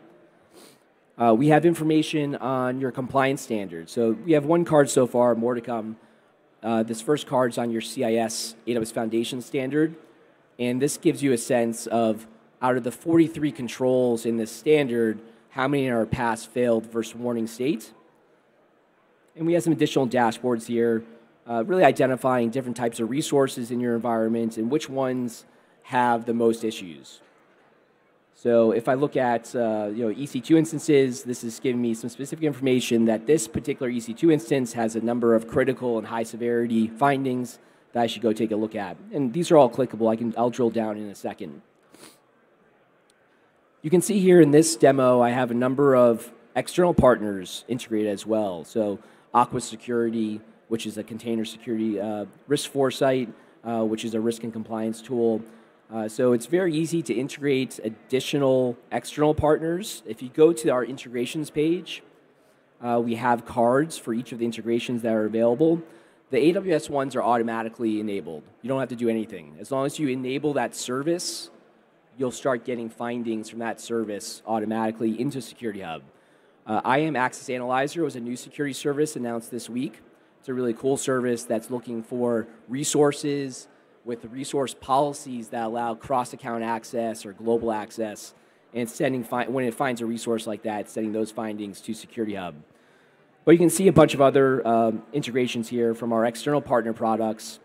Uh, 1.17 1.35
we 1.35 1.49
have 1.49 1.67
information 1.67 2.37
on 2.37 2.81
your 2.81 2.93
compliance 2.93 3.43
standards. 3.43 3.93
So 3.93 4.13
we 4.25 4.33
have 4.33 4.45
one 4.45 4.65
card 4.65 4.89
so 4.89 5.07
far, 5.07 5.35
more 5.35 5.55
to 5.55 5.61
come. 5.61 5.97
Uh, 6.63 6.83
this 6.83 7.01
first 7.01 7.27
card 7.27 7.53
is 7.53 7.59
on 7.59 7.71
your 7.71 7.81
CIS 7.81 8.55
AWS 8.67 8.93
Foundation 8.93 9.41
standard, 9.41 9.95
and 10.59 10.81
this 10.83 10.97
gives 10.97 11.23
you 11.23 11.33
a 11.33 11.39
sense 11.39 11.87
of 11.87 12.27
out 12.61 12.77
of 12.77 12.85
the 12.85 12.91
43 12.91 13.53
controls 13.53 14.27
in 14.27 14.37
this 14.37 14.51
standard, 14.51 15.21
how 15.51 15.69
many 15.69 15.89
are 15.89 16.05
pass, 16.07 16.45
failed 16.45 16.87
versus 16.87 17.15
warning 17.15 17.47
state. 17.47 17.93
And 19.39 19.47
we 19.47 19.53
have 19.53 19.63
some 19.63 19.73
additional 19.73 20.09
dashboards 20.09 20.67
here 20.67 21.05
uh, 21.49 21.65
really 21.65 21.85
identifying 21.85 22.51
different 22.51 22.77
types 22.77 22.99
of 22.99 23.09
resources 23.09 23.71
in 23.71 23.79
your 23.79 23.95
environment 23.95 24.59
and 24.59 24.69
which 24.69 24.91
ones 24.91 25.47
have 25.85 26.27
the 26.27 26.35
most 26.35 26.65
issues. 26.65 27.21
So 28.35 28.73
if 28.73 28.89
I 28.89 28.95
look 28.95 29.17
at 29.17 29.55
uh, 29.55 29.91
you 29.95 30.07
know 30.09 30.15
EC2 30.15 30.59
instances, 30.59 31.23
this 31.23 31.43
is 31.43 31.59
giving 31.61 31.81
me 31.81 31.95
some 31.95 32.11
specific 32.11 32.45
information 32.45 33.05
that 33.07 33.27
this 33.27 33.49
particular 33.49 33.91
EC2 33.91 34.33
instance 34.33 34.73
has 34.75 34.97
a 34.97 35.01
number 35.01 35.35
of 35.35 35.49
critical 35.49 35.99
and 35.99 36.07
high 36.07 36.25
severity 36.25 36.89
findings 36.89 37.59
that 37.93 38.03
I 38.03 38.07
should 38.07 38.23
go 38.23 38.33
take 38.33 38.51
a 38.51 38.57
look 38.57 38.75
at. 38.75 38.97
And 39.13 39.33
these 39.33 39.51
are 39.51 39.57
all 39.57 39.71
clickable. 39.71 40.13
I 40.13 40.17
can 40.17 40.35
I'll 40.37 40.51
drill 40.51 40.71
down 40.71 40.99
in 40.99 41.09
a 41.09 41.15
second. 41.15 41.63
You 43.83 43.91
can 43.91 44.03
see 44.03 44.19
here 44.19 44.41
in 44.41 44.51
this 44.51 44.75
demo, 44.75 45.21
I 45.21 45.31
have 45.31 45.53
a 45.53 45.55
number 45.55 45.95
of 45.95 46.33
external 46.55 46.93
partners 46.93 47.65
integrated 47.69 48.13
as 48.13 48.27
well. 48.27 48.65
So 48.65 48.99
Aqua 49.35 49.61
Security, 49.61 50.41
which 50.69 50.87
is 50.87 50.99
a 50.99 51.03
container 51.03 51.45
security 51.45 52.01
uh, 52.01 52.27
risk 52.47 52.71
foresight, 52.71 53.29
uh, 53.65 53.83
which 53.85 54.05
is 54.05 54.15
a 54.15 54.21
risk 54.21 54.45
and 54.45 54.53
compliance 54.53 55.03
tool. 55.03 55.43
Uh, 55.93 56.07
so 56.07 56.33
it's 56.33 56.47
very 56.47 56.75
easy 56.75 57.03
to 57.03 57.15
integrate 57.15 57.81
additional 57.83 58.77
external 58.93 59.35
partners. 59.35 60.03
If 60.07 60.23
you 60.23 60.29
go 60.29 60.53
to 60.53 60.69
our 60.69 60.85
integrations 60.85 61.51
page, 61.51 62.03
uh, 62.81 63.01
we 63.03 63.15
have 63.17 63.47
cards 63.47 63.97
for 63.97 64.13
each 64.13 64.33
of 64.33 64.39
the 64.39 64.45
integrations 64.45 65.03
that 65.03 65.15
are 65.15 65.25
available. 65.25 65.83
The 66.31 66.53
AWS 66.53 66.91
ones 66.91 67.17
are 67.17 67.23
automatically 67.23 68.01
enabled. 68.01 68.43
You 68.61 68.69
don't 68.69 68.81
have 68.81 68.91
to 68.91 68.97
do 68.97 69.09
anything. 69.09 69.57
As 69.59 69.73
long 69.73 69.87
as 69.87 69.99
you 69.99 70.09
enable 70.09 70.53
that 70.55 70.77
service, 70.77 71.51
you'll 72.19 72.31
start 72.31 72.65
getting 72.65 72.91
findings 72.91 73.49
from 73.49 73.61
that 73.61 73.81
service 73.81 74.43
automatically 74.47 75.19
into 75.19 75.41
Security 75.41 75.81
Hub. 75.81 76.03
Uh, 76.69 76.83
IAM 76.99 77.17
Access 77.17 77.49
Analyzer 77.49 78.05
was 78.05 78.15
a 78.15 78.21
new 78.21 78.37
security 78.37 78.75
service 78.75 79.17
announced 79.17 79.51
this 79.51 79.71
week. 79.71 80.03
It's 80.39 80.51
a 80.51 80.55
really 80.55 80.75
cool 80.75 80.99
service 80.99 81.45
that's 81.45 81.71
looking 81.71 82.03
for 82.03 82.47
resources 82.69 83.69
with 84.05 84.27
resource 84.27 84.75
policies 84.75 85.49
that 85.49 85.65
allow 85.65 85.95
cross-account 85.95 86.63
access 86.63 87.25
or 87.25 87.33
global 87.33 87.73
access, 87.73 88.35
and 88.75 88.89
sending 88.89 89.23
when 89.25 89.65
it 89.65 89.73
finds 89.73 90.03
a 90.03 90.07
resource 90.07 90.47
like 90.47 90.63
that, 90.65 90.91
sending 90.91 91.13
those 91.13 91.31
findings 91.31 91.81
to 91.81 91.95
Security 91.95 92.35
Hub. 92.35 92.55
But 93.47 93.53
you 93.53 93.59
can 93.59 93.71
see 93.71 93.89
a 93.89 93.93
bunch 93.93 94.13
of 94.13 94.21
other 94.21 94.67
um, 94.69 95.03
integrations 95.15 95.71
here 95.71 95.95
from 95.95 96.13
our 96.13 96.27
external 96.27 96.61
partner 96.61 96.93
products. 96.93 97.61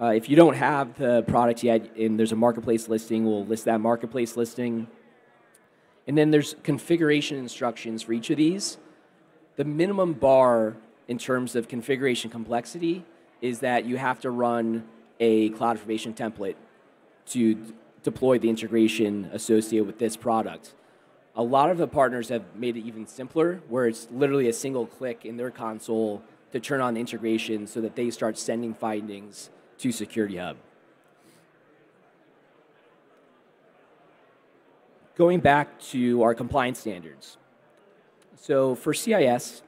Uh, 0.00 0.06
if 0.06 0.30
you 0.30 0.36
don't 0.36 0.54
have 0.54 0.96
the 0.96 1.22
product 1.24 1.62
yet, 1.62 1.94
and 1.98 2.18
there's 2.18 2.32
a 2.32 2.36
marketplace 2.36 2.88
listing, 2.88 3.26
we'll 3.26 3.44
list 3.44 3.66
that 3.66 3.78
marketplace 3.78 4.38
listing. 4.38 4.88
And 6.06 6.18
then 6.18 6.30
there's 6.30 6.56
configuration 6.62 7.38
instructions 7.38 8.02
for 8.02 8.12
each 8.12 8.30
of 8.30 8.36
these. 8.36 8.78
The 9.56 9.64
minimum 9.64 10.14
bar 10.14 10.76
in 11.08 11.18
terms 11.18 11.54
of 11.54 11.68
configuration 11.68 12.30
complexity 12.30 13.04
is 13.40 13.60
that 13.60 13.84
you 13.84 13.96
have 13.96 14.20
to 14.20 14.30
run 14.30 14.84
a 15.20 15.50
CloudFormation 15.50 16.14
template 16.14 16.56
to 17.26 17.74
deploy 18.02 18.38
the 18.38 18.48
integration 18.48 19.30
associated 19.32 19.86
with 19.86 19.98
this 19.98 20.16
product. 20.16 20.74
A 21.34 21.42
lot 21.42 21.70
of 21.70 21.78
the 21.78 21.86
partners 21.86 22.28
have 22.28 22.42
made 22.54 22.76
it 22.76 22.80
even 22.80 23.06
simpler, 23.06 23.60
where 23.68 23.86
it's 23.86 24.08
literally 24.10 24.48
a 24.48 24.52
single 24.52 24.86
click 24.86 25.24
in 25.24 25.36
their 25.36 25.50
console 25.50 26.22
to 26.52 26.60
turn 26.60 26.80
on 26.80 26.94
the 26.94 27.00
integration 27.00 27.66
so 27.66 27.80
that 27.80 27.96
they 27.96 28.10
start 28.10 28.36
sending 28.36 28.74
findings 28.74 29.50
to 29.78 29.92
Security 29.92 30.36
Hub. 30.36 30.56
Going 35.16 35.40
back 35.40 35.78
to 35.90 36.22
our 36.22 36.34
compliance 36.34 36.80
standards. 36.80 37.36
So 38.36 38.74
for 38.74 38.94
CIS, 38.94 39.62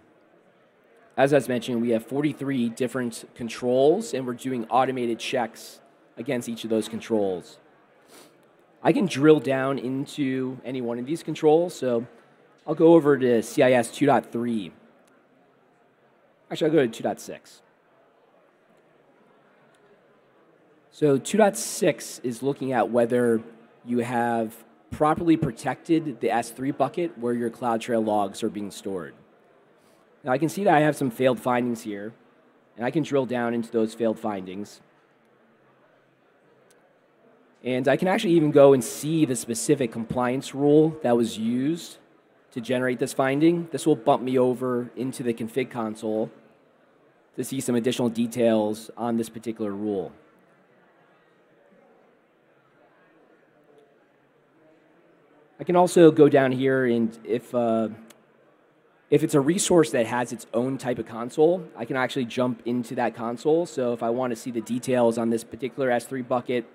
as 1.17 1.33
I 1.33 1.37
was 1.37 1.49
mentioning, 1.49 1.81
we 1.81 1.91
have 1.91 2.07
43 2.07 2.71
different 2.71 3.25
controls, 3.35 4.15
and 4.15 4.27
we're 4.27 4.33
doing 4.35 4.67
automated 4.71 5.19
checks 5.19 5.81
against 6.17 6.49
each 6.49 6.65
of 6.65 6.71
those 6.71 6.89
controls. 6.89 7.59
I 8.83 8.93
can 8.93 9.07
drill 9.07 9.39
down 9.39 9.79
into 9.79 10.59
any 10.65 10.81
one 10.81 10.99
of 10.99 11.07
these 11.07 11.23
controls, 11.23 11.75
so 11.75 12.07
I'll 12.67 12.75
go 12.75 12.95
over 12.95 13.19
to 13.19 13.43
CIS 13.43 13.91
2.3. 13.91 14.73
Actually, 16.51 16.71
I'll 16.71 16.75
go 16.75 16.87
to 16.87 17.03
2.6. 17.03 17.61
So 20.91 21.19
2.6 21.19 22.21
is 22.25 22.43
looking 22.43 22.73
at 22.73 22.91
whether 22.91 23.43
you 23.85 23.99
have 23.99 24.65
properly 24.95 25.37
protected 25.37 26.21
the 26.21 26.29
S3 26.29 26.77
bucket 26.77 27.19
where 27.19 27.35
your 27.35 27.51
CloudTrail 27.51 28.07
logs 28.07 28.45
are 28.45 28.49
being 28.49 28.71
stored. 28.71 29.13
Now 30.23 30.31
I 30.31 30.39
can 30.39 30.49
see 30.49 30.63
that 30.65 30.73
I 30.73 30.81
have 30.81 30.97
some 30.97 31.11
failed 31.11 31.41
findings 31.41 31.83
here, 31.83 32.13
and 32.77 32.87
I 32.87 32.93
can 32.93 33.03
drill 33.03 33.27
down 33.27 33.55
into 33.55 33.73
those 33.73 33.93
failed 33.93 34.21
findings. 34.21 34.81
And 37.65 37.89
I 37.89 37.97
can 37.97 38.07
actually 38.07 38.35
even 38.35 38.53
go 38.53 38.73
and 38.73 38.85
see 38.85 39.25
the 39.25 39.35
specific 39.35 39.91
compliance 39.91 40.55
rule 40.55 40.97
that 41.03 41.17
was 41.17 41.39
used 41.39 41.99
to 42.53 42.61
generate 42.61 43.01
this 43.01 43.13
finding. 43.13 43.69
This 43.73 43.87
will 43.87 43.97
bump 43.97 44.23
me 44.23 44.39
over 44.39 44.91
into 44.95 45.25
the 45.25 45.35
config 45.35 45.71
console 45.71 46.31
to 47.35 47.43
see 47.43 47.61
some 47.61 47.75
additional 47.75 48.09
details 48.09 48.93
on 48.97 49.17
this 49.17 49.29
particular 49.29 49.73
rule. 49.73 50.13
I 55.65 55.67
can 55.67 55.77
also 55.77 56.11
go 56.11 56.29
down 56.29 56.53
here 56.53 56.85
and 56.85 57.19
if 57.25 57.55
uh, 57.55 57.89
if 59.09 59.23
it's 59.23 59.33
a 59.33 59.41
resource 59.41 59.93
that 59.93 60.05
has 60.05 60.31
its 60.31 60.47
own 60.53 60.77
type 60.77 60.99
of 60.99 61.07
console, 61.07 61.67
I 61.75 61.87
can 61.87 61.97
actually 61.97 62.27
jump 62.27 62.61
into 62.67 62.95
that 62.97 63.15
console. 63.15 63.65
So 63.65 63.95
if 63.95 64.03
I 64.03 64.11
want 64.11 64.33
to 64.33 64.37
see 64.37 64.51
the 64.51 64.61
details 64.61 65.17
on 65.17 65.31
this 65.31 65.43
particular 65.43 65.89
S3 65.89 66.29
bucket, 66.29 66.67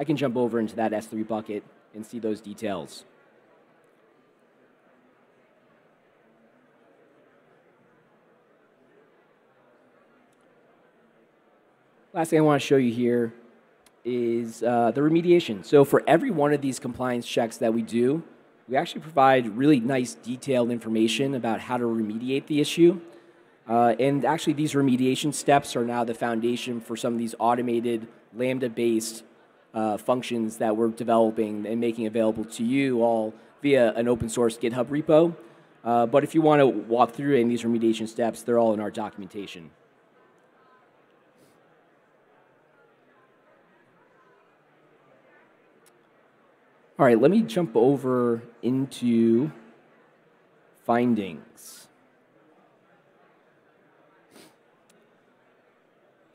I 0.00 0.02
can 0.02 0.16
jump 0.16 0.36
over 0.36 0.58
into 0.58 0.74
that 0.74 0.90
S3 0.90 1.28
bucket 1.28 1.62
and 1.94 2.04
see 2.04 2.18
those 2.18 2.40
details. 2.40 3.04
Last 12.12 12.30
thing 12.30 12.40
I 12.40 12.42
want 12.42 12.60
to 12.60 12.66
show 12.66 12.78
you 12.78 12.92
here 12.92 13.32
is 14.04 14.62
uh, 14.62 14.90
the 14.90 15.00
remediation. 15.00 15.64
So 15.64 15.84
for 15.84 16.02
every 16.06 16.30
one 16.30 16.52
of 16.52 16.60
these 16.60 16.78
compliance 16.78 17.26
checks 17.26 17.56
that 17.58 17.72
we 17.72 17.82
do, 17.82 18.22
we 18.68 18.76
actually 18.76 19.02
provide 19.02 19.56
really 19.56 19.80
nice 19.80 20.14
detailed 20.14 20.70
information 20.70 21.34
about 21.34 21.60
how 21.60 21.76
to 21.76 21.84
remediate 21.84 22.46
the 22.46 22.60
issue. 22.60 23.00
Uh, 23.68 23.94
and 23.98 24.24
actually, 24.24 24.52
these 24.52 24.74
remediation 24.74 25.32
steps 25.32 25.74
are 25.74 25.84
now 25.84 26.04
the 26.04 26.14
foundation 26.14 26.80
for 26.80 26.96
some 26.96 27.14
of 27.14 27.18
these 27.18 27.34
automated 27.38 28.06
Lambda-based 28.34 29.24
uh, 29.72 29.96
functions 29.96 30.58
that 30.58 30.76
we're 30.76 30.88
developing 30.88 31.66
and 31.66 31.80
making 31.80 32.06
available 32.06 32.44
to 32.44 32.64
you 32.64 33.02
all 33.02 33.34
via 33.62 33.92
an 33.94 34.06
open 34.06 34.28
source 34.28 34.58
GitHub 34.58 34.86
repo. 34.86 35.34
Uh, 35.82 36.06
but 36.06 36.24
if 36.24 36.34
you 36.34 36.42
want 36.42 36.60
to 36.60 36.66
walk 36.66 37.12
through 37.12 37.34
any 37.34 37.42
of 37.42 37.48
these 37.48 37.62
remediation 37.62 38.08
steps, 38.08 38.42
they're 38.42 38.58
all 38.58 38.74
in 38.74 38.80
our 38.80 38.90
documentation. 38.90 39.70
All 46.96 47.04
right, 47.04 47.20
let 47.20 47.32
me 47.32 47.42
jump 47.42 47.72
over 47.74 48.40
into 48.62 49.50
findings. 50.86 51.88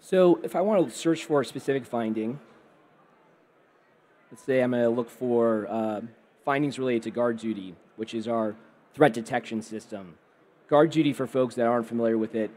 So 0.02 0.42
if 0.44 0.58
I 0.58 0.62
want 0.62 0.90
to 0.90 0.94
search 0.94 1.24
for 1.24 1.40
a 1.40 1.46
specific 1.46 1.86
finding, 1.86 2.42
let's 4.30 4.44
say 4.44 4.62
I'm 4.62 4.72
going 4.72 4.84
to 4.84 4.90
look 4.90 5.10
for 5.10 5.66
uh, 5.70 6.02
findings 6.44 6.78
related 6.78 7.04
to 7.04 7.12
GuardDuty, 7.12 7.76
which 7.96 8.14
is 8.14 8.28
our 8.28 8.54
threat 8.94 9.14
detection 9.14 9.62
system. 9.62 10.16
GuardDuty, 10.70 11.16
for 11.16 11.26
folks 11.26 11.56
that 11.56 11.68
aren't 11.68 11.88
familiar 11.88 12.18
with 12.18 12.36
it, 12.36 12.52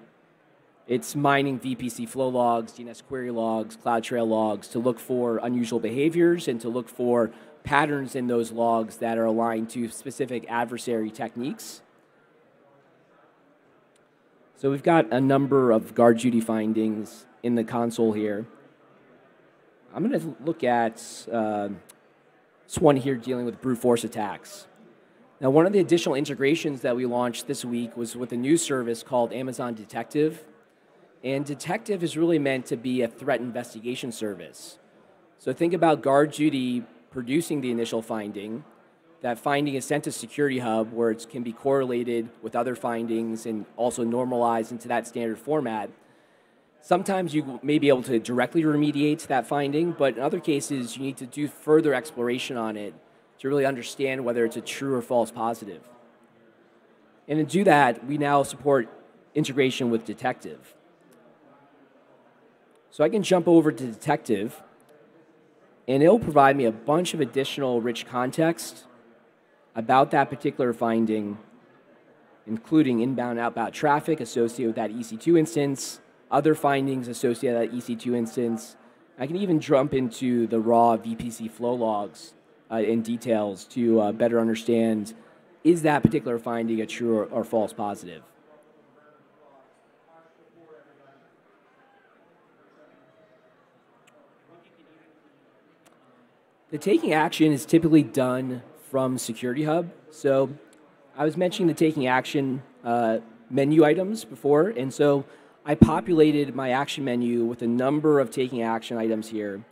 it's 0.88 1.14
mining 1.14 1.60
VPC 1.60 2.08
flow 2.08 2.28
logs, 2.28 2.72
DNS 2.72 3.00
query 3.06 3.30
logs, 3.30 3.76
CloudTrail 3.76 4.26
logs 4.26 4.66
to 4.68 4.80
look 4.80 4.98
for 4.98 5.36
unusual 5.36 5.78
behaviors 5.78 6.48
and 6.48 6.60
to 6.60 6.68
look 6.68 6.88
for 6.88 7.30
patterns 7.64 8.14
in 8.14 8.26
those 8.26 8.52
logs 8.52 8.96
that 8.98 9.18
are 9.18 9.24
aligned 9.24 9.70
to 9.70 9.88
specific 9.88 10.44
adversary 10.48 11.10
techniques. 11.10 11.82
So 14.56 14.70
we've 14.70 14.82
got 14.82 15.12
a 15.12 15.20
number 15.20 15.72
of 15.72 15.94
GuardDuty 15.94 16.42
findings 16.42 17.26
in 17.42 17.56
the 17.56 17.64
console 17.64 18.12
here. 18.12 18.46
I'm 19.94 20.08
going 20.08 20.20
to 20.20 20.36
look 20.44 20.64
at 20.64 21.26
uh, 21.30 21.68
this 22.64 22.78
one 22.78 22.96
here 22.96 23.16
dealing 23.16 23.44
with 23.44 23.60
brute 23.60 23.78
force 23.78 24.04
attacks. 24.04 24.66
Now, 25.40 25.50
one 25.50 25.66
of 25.66 25.72
the 25.72 25.80
additional 25.80 26.14
integrations 26.14 26.82
that 26.82 26.94
we 26.94 27.04
launched 27.04 27.48
this 27.48 27.64
week 27.64 27.96
was 27.96 28.14
with 28.14 28.32
a 28.32 28.36
new 28.36 28.56
service 28.56 29.02
called 29.02 29.32
Amazon 29.32 29.74
Detective. 29.74 30.44
And 31.24 31.44
Detective 31.44 32.02
is 32.04 32.16
really 32.16 32.38
meant 32.38 32.66
to 32.66 32.76
be 32.76 33.02
a 33.02 33.08
threat 33.08 33.40
investigation 33.40 34.12
service. 34.12 34.78
So 35.38 35.52
think 35.52 35.72
about 35.72 36.02
GuardDuty 36.02 36.84
producing 37.12 37.60
the 37.60 37.70
initial 37.70 38.02
finding. 38.02 38.64
That 39.20 39.38
finding 39.38 39.74
is 39.74 39.84
sent 39.84 40.04
to 40.04 40.12
Security 40.12 40.58
Hub 40.58 40.92
where 40.92 41.10
it 41.10 41.26
can 41.30 41.42
be 41.42 41.52
correlated 41.52 42.28
with 42.42 42.56
other 42.56 42.74
findings 42.74 43.46
and 43.46 43.66
also 43.76 44.02
normalized 44.02 44.72
into 44.72 44.88
that 44.88 45.06
standard 45.06 45.38
format. 45.38 45.90
Sometimes 46.80 47.32
you 47.32 47.60
may 47.62 47.78
be 47.78 47.88
able 47.88 48.02
to 48.02 48.18
directly 48.18 48.62
remediate 48.62 49.28
that 49.28 49.46
finding, 49.46 49.92
but 49.92 50.16
in 50.16 50.22
other 50.22 50.40
cases, 50.40 50.96
you 50.96 51.04
need 51.04 51.16
to 51.18 51.26
do 51.26 51.46
further 51.46 51.94
exploration 51.94 52.56
on 52.56 52.76
it 52.76 52.94
to 53.38 53.48
really 53.48 53.64
understand 53.64 54.24
whether 54.24 54.44
it's 54.44 54.56
a 54.56 54.60
true 54.60 54.94
or 54.94 55.02
false 55.02 55.30
positive. 55.30 55.88
And 57.28 57.38
to 57.38 57.44
do 57.44 57.62
that, 57.64 58.04
we 58.04 58.18
now 58.18 58.42
support 58.42 58.88
integration 59.34 59.90
with 59.90 60.04
Detective. 60.04 60.74
So 62.90 63.04
I 63.04 63.08
can 63.08 63.22
jump 63.22 63.46
over 63.46 63.70
to 63.70 63.86
Detective 63.86 64.62
and 65.92 66.02
it'll 66.02 66.18
provide 66.18 66.56
me 66.56 66.64
a 66.64 66.72
bunch 66.72 67.12
of 67.12 67.20
additional 67.20 67.82
rich 67.82 68.06
context 68.06 68.84
about 69.74 70.10
that 70.10 70.30
particular 70.30 70.72
finding, 70.72 71.36
including 72.46 73.00
inbound 73.00 73.38
outbound 73.38 73.74
traffic 73.74 74.18
associated 74.18 74.68
with 74.68 74.76
that 74.76 74.90
EC2 74.90 75.38
instance, 75.38 76.00
other 76.30 76.54
findings 76.54 77.08
associated 77.08 77.60
with 77.60 77.84
that 77.84 77.94
EC2 77.94 78.16
instance. 78.16 78.74
I 79.18 79.26
can 79.26 79.36
even 79.36 79.60
jump 79.60 79.92
into 79.92 80.46
the 80.46 80.60
raw 80.60 80.96
VPC 80.96 81.50
flow 81.50 81.74
logs 81.74 82.32
uh, 82.70 82.76
in 82.76 83.02
details 83.02 83.66
to 83.66 84.00
uh, 84.00 84.12
better 84.12 84.40
understand 84.40 85.12
is 85.62 85.82
that 85.82 86.02
particular 86.02 86.38
finding 86.38 86.80
a 86.80 86.86
true 86.86 87.18
or, 87.18 87.26
or 87.26 87.44
false 87.44 87.74
positive. 87.74 88.22
The 96.72 96.78
taking 96.78 97.12
action 97.12 97.52
is 97.52 97.66
typically 97.66 98.02
done 98.02 98.62
from 98.90 99.18
Security 99.18 99.64
Hub. 99.64 99.92
So 100.10 100.48
I 101.14 101.22
was 101.26 101.36
mentioning 101.36 101.68
the 101.68 101.74
taking 101.74 102.06
action 102.06 102.62
uh, 102.82 103.18
menu 103.50 103.84
items 103.84 104.24
before, 104.24 104.70
and 104.70 104.92
so 104.92 105.26
I 105.66 105.74
populated 105.74 106.54
my 106.54 106.70
action 106.70 107.04
menu 107.04 107.44
with 107.44 107.60
a 107.60 107.66
number 107.66 108.20
of 108.20 108.30
taking 108.30 108.62
action 108.62 108.96
items 108.96 109.28
here. 109.28 109.62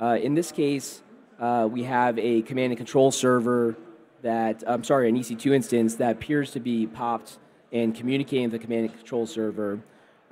Uh, 0.00 0.16
in 0.22 0.32
this 0.32 0.50
case, 0.50 1.02
uh, 1.38 1.68
we 1.70 1.82
have 1.82 2.18
a 2.18 2.40
command 2.40 2.72
and 2.72 2.78
control 2.78 3.10
server 3.10 3.76
that, 4.22 4.64
I'm 4.66 4.84
sorry, 4.84 5.10
an 5.10 5.16
EC2 5.18 5.54
instance 5.54 5.96
that 5.96 6.12
appears 6.12 6.52
to 6.52 6.60
be 6.60 6.86
popped 6.86 7.36
and 7.72 7.94
communicating 7.94 8.48
the 8.48 8.58
command 8.58 8.86
and 8.86 8.96
control 8.96 9.26
server. 9.26 9.80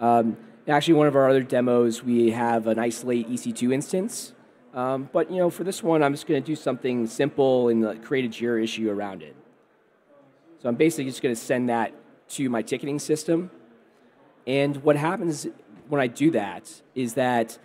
Um, 0.01 0.39
actually, 0.67 0.95
one 0.95 1.09
of 1.09 1.15
our 1.15 1.29
other 1.29 1.43
demos, 1.43 2.03
we 2.03 2.31
have 2.31 2.69
an 2.69 2.79
isolate 2.79 3.29
EC2 3.29 3.75
instance. 3.75 4.33
Um, 4.77 5.09
but 5.11 5.31
you 5.31 5.39
know, 5.39 5.49
for 5.49 5.65
this 5.65 5.83
one, 5.83 6.03
I'm 6.03 6.13
just 6.13 6.27
going 6.27 6.41
to 6.41 6.47
do 6.47 6.55
something 6.55 7.07
simple 7.07 7.71
and 7.71 8.05
create 8.05 8.27
a 8.27 8.29
Jira 8.29 8.63
issue 8.63 8.91
around 8.91 9.23
it. 9.23 9.35
So 10.63 10.69
I'm 10.69 10.75
basically 10.75 11.07
just 11.07 11.23
going 11.23 11.35
to 11.35 11.41
send 11.41 11.71
that 11.71 11.95
to 12.31 12.51
my 12.51 12.61
ticketing 12.61 12.99
system. 12.99 13.51
And 14.47 14.77
what 14.85 14.97
happens 14.97 15.47
when 15.89 16.01
I 16.01 16.09
do 16.09 16.31
that 16.33 16.83
is 16.95 17.15
that 17.15 17.59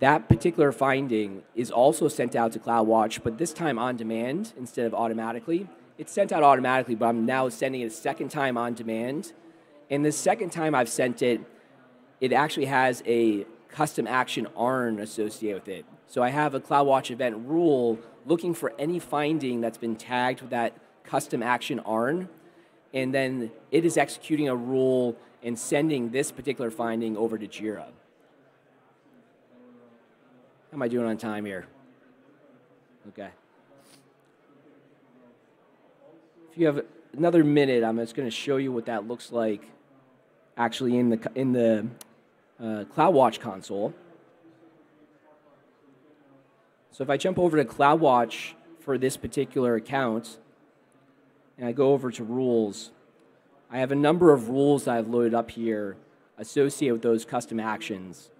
that 0.00 0.28
particular 0.28 0.70
finding 0.70 1.42
is 1.54 1.70
also 1.70 2.06
sent 2.06 2.36
out 2.36 2.52
to 2.52 2.58
CloudWatch, 2.58 3.22
but 3.22 3.38
this 3.38 3.52
time 3.52 3.78
on 3.78 3.96
demand 3.96 4.52
instead 4.58 4.86
of 4.86 4.94
automatically. 4.94 5.68
It's 5.96 6.12
sent 6.12 6.32
out 6.32 6.42
automatically, 6.42 6.94
but 6.94 7.06
I'm 7.06 7.24
now 7.24 7.48
sending 7.48 7.80
it 7.80 7.86
a 7.86 7.90
second 7.90 8.28
time 8.28 8.56
on 8.56 8.74
demand. 8.74 9.32
And 9.90 10.04
the 10.04 10.12
second 10.12 10.50
time 10.50 10.74
I've 10.74 10.88
sent 10.88 11.22
it, 11.22 11.40
it 12.20 12.32
actually 12.32 12.66
has 12.66 13.02
a 13.06 13.46
custom 13.68 14.06
action 14.06 14.46
ARN 14.54 15.00
associated 15.00 15.62
with 15.62 15.68
it. 15.68 15.84
So 16.08 16.22
I 16.22 16.30
have 16.30 16.54
a 16.54 16.60
CloudWatch 16.60 17.10
event 17.10 17.36
rule 17.46 17.98
looking 18.24 18.54
for 18.54 18.72
any 18.78 18.98
finding 18.98 19.60
that's 19.60 19.76
been 19.76 19.94
tagged 19.94 20.40
with 20.40 20.50
that 20.50 20.72
custom 21.04 21.42
action 21.42 21.80
ARN, 21.80 22.30
and 22.94 23.14
then 23.14 23.50
it 23.70 23.84
is 23.84 23.98
executing 23.98 24.48
a 24.48 24.56
rule 24.56 25.16
and 25.42 25.58
sending 25.58 26.10
this 26.10 26.32
particular 26.32 26.70
finding 26.70 27.14
over 27.14 27.36
to 27.36 27.46
JIRA. 27.46 27.84
How 30.70 30.74
am 30.74 30.82
I 30.82 30.88
doing 30.88 31.04
on 31.06 31.18
time 31.18 31.44
here? 31.44 31.66
Okay. 33.08 33.28
If 36.50 36.58
you 36.58 36.66
have 36.66 36.84
another 37.16 37.44
minute, 37.44 37.84
I'm 37.84 37.98
just 37.98 38.14
going 38.14 38.26
to 38.26 38.34
show 38.34 38.56
you 38.56 38.72
what 38.72 38.86
that 38.86 39.06
looks 39.06 39.30
like 39.30 39.62
actually 40.56 40.96
in 40.96 41.10
the, 41.10 41.30
in 41.34 41.52
the 41.52 41.86
uh, 42.58 42.84
CloudWatch 42.94 43.40
console. 43.40 43.92
So 46.90 47.04
if 47.04 47.10
I 47.10 47.16
jump 47.16 47.38
over 47.38 47.56
to 47.56 47.64
CloudWatch 47.64 48.54
for 48.80 48.98
this 48.98 49.16
particular 49.16 49.76
account, 49.76 50.38
and 51.56 51.66
I 51.66 51.72
go 51.72 51.92
over 51.92 52.10
to 52.10 52.24
rules, 52.24 52.90
I 53.70 53.78
have 53.78 53.92
a 53.92 53.96
number 53.96 54.32
of 54.32 54.48
rules 54.48 54.84
that 54.84 54.96
I've 54.96 55.08
loaded 55.08 55.34
up 55.34 55.50
here 55.50 55.96
associated 56.38 56.94
with 56.94 57.02
those 57.02 57.24
custom 57.24 57.60
actions. 57.60 58.30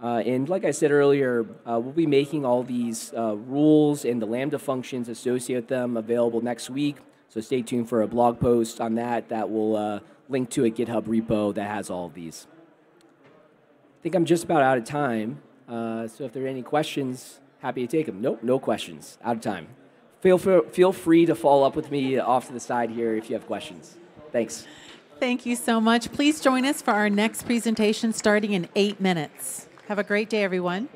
Uh, 0.00 0.22
and 0.24 0.48
like 0.48 0.64
I 0.64 0.70
said 0.70 0.92
earlier, 0.92 1.44
uh, 1.66 1.80
we'll 1.80 1.92
be 1.92 2.06
making 2.06 2.44
all 2.44 2.62
these 2.62 3.12
uh, 3.16 3.34
rules 3.34 4.04
and 4.04 4.22
the 4.22 4.26
Lambda 4.26 4.58
functions 4.58 5.08
associated 5.08 5.64
with 5.64 5.68
them 5.68 5.96
available 5.96 6.40
next 6.40 6.70
week. 6.70 6.98
So 7.28 7.40
stay 7.40 7.62
tuned 7.62 7.88
for 7.88 8.02
a 8.02 8.06
blog 8.06 8.38
post 8.38 8.80
on 8.80 8.94
that 8.94 9.28
that 9.30 9.50
will 9.50 9.76
uh, 9.76 10.00
link 10.28 10.50
to 10.50 10.64
a 10.64 10.70
GitHub 10.70 11.04
repo 11.04 11.52
that 11.54 11.68
has 11.68 11.90
all 11.90 12.06
of 12.06 12.14
these. 12.14 12.46
I 13.24 14.02
think 14.02 14.14
I'm 14.14 14.24
just 14.24 14.44
about 14.44 14.62
out 14.62 14.78
of 14.78 14.84
time. 14.84 15.42
Uh, 15.68 16.06
so 16.06 16.24
if 16.24 16.32
there 16.32 16.44
are 16.44 16.48
any 16.48 16.62
questions, 16.62 17.40
happy 17.60 17.86
to 17.86 17.96
take 17.96 18.06
them. 18.06 18.20
Nope, 18.20 18.42
no 18.42 18.58
questions. 18.58 19.18
Out 19.22 19.36
of 19.36 19.42
time. 19.42 19.68
Feel, 20.20 20.38
feel 20.38 20.92
free 20.92 21.26
to 21.26 21.34
follow 21.34 21.66
up 21.66 21.76
with 21.76 21.90
me 21.90 22.18
off 22.18 22.48
to 22.48 22.52
the 22.52 22.60
side 22.60 22.90
here 22.90 23.14
if 23.14 23.30
you 23.30 23.36
have 23.36 23.46
questions. 23.46 23.96
Thanks. 24.32 24.66
Thank 25.20 25.46
you 25.46 25.56
so 25.56 25.80
much. 25.80 26.12
Please 26.12 26.40
join 26.40 26.64
us 26.64 26.82
for 26.82 26.92
our 26.92 27.10
next 27.10 27.44
presentation 27.44 28.12
starting 28.12 28.52
in 28.52 28.68
eight 28.74 29.00
minutes. 29.00 29.68
Have 29.88 29.98
a 29.98 30.04
great 30.04 30.28
day, 30.28 30.42
everyone. 30.44 30.88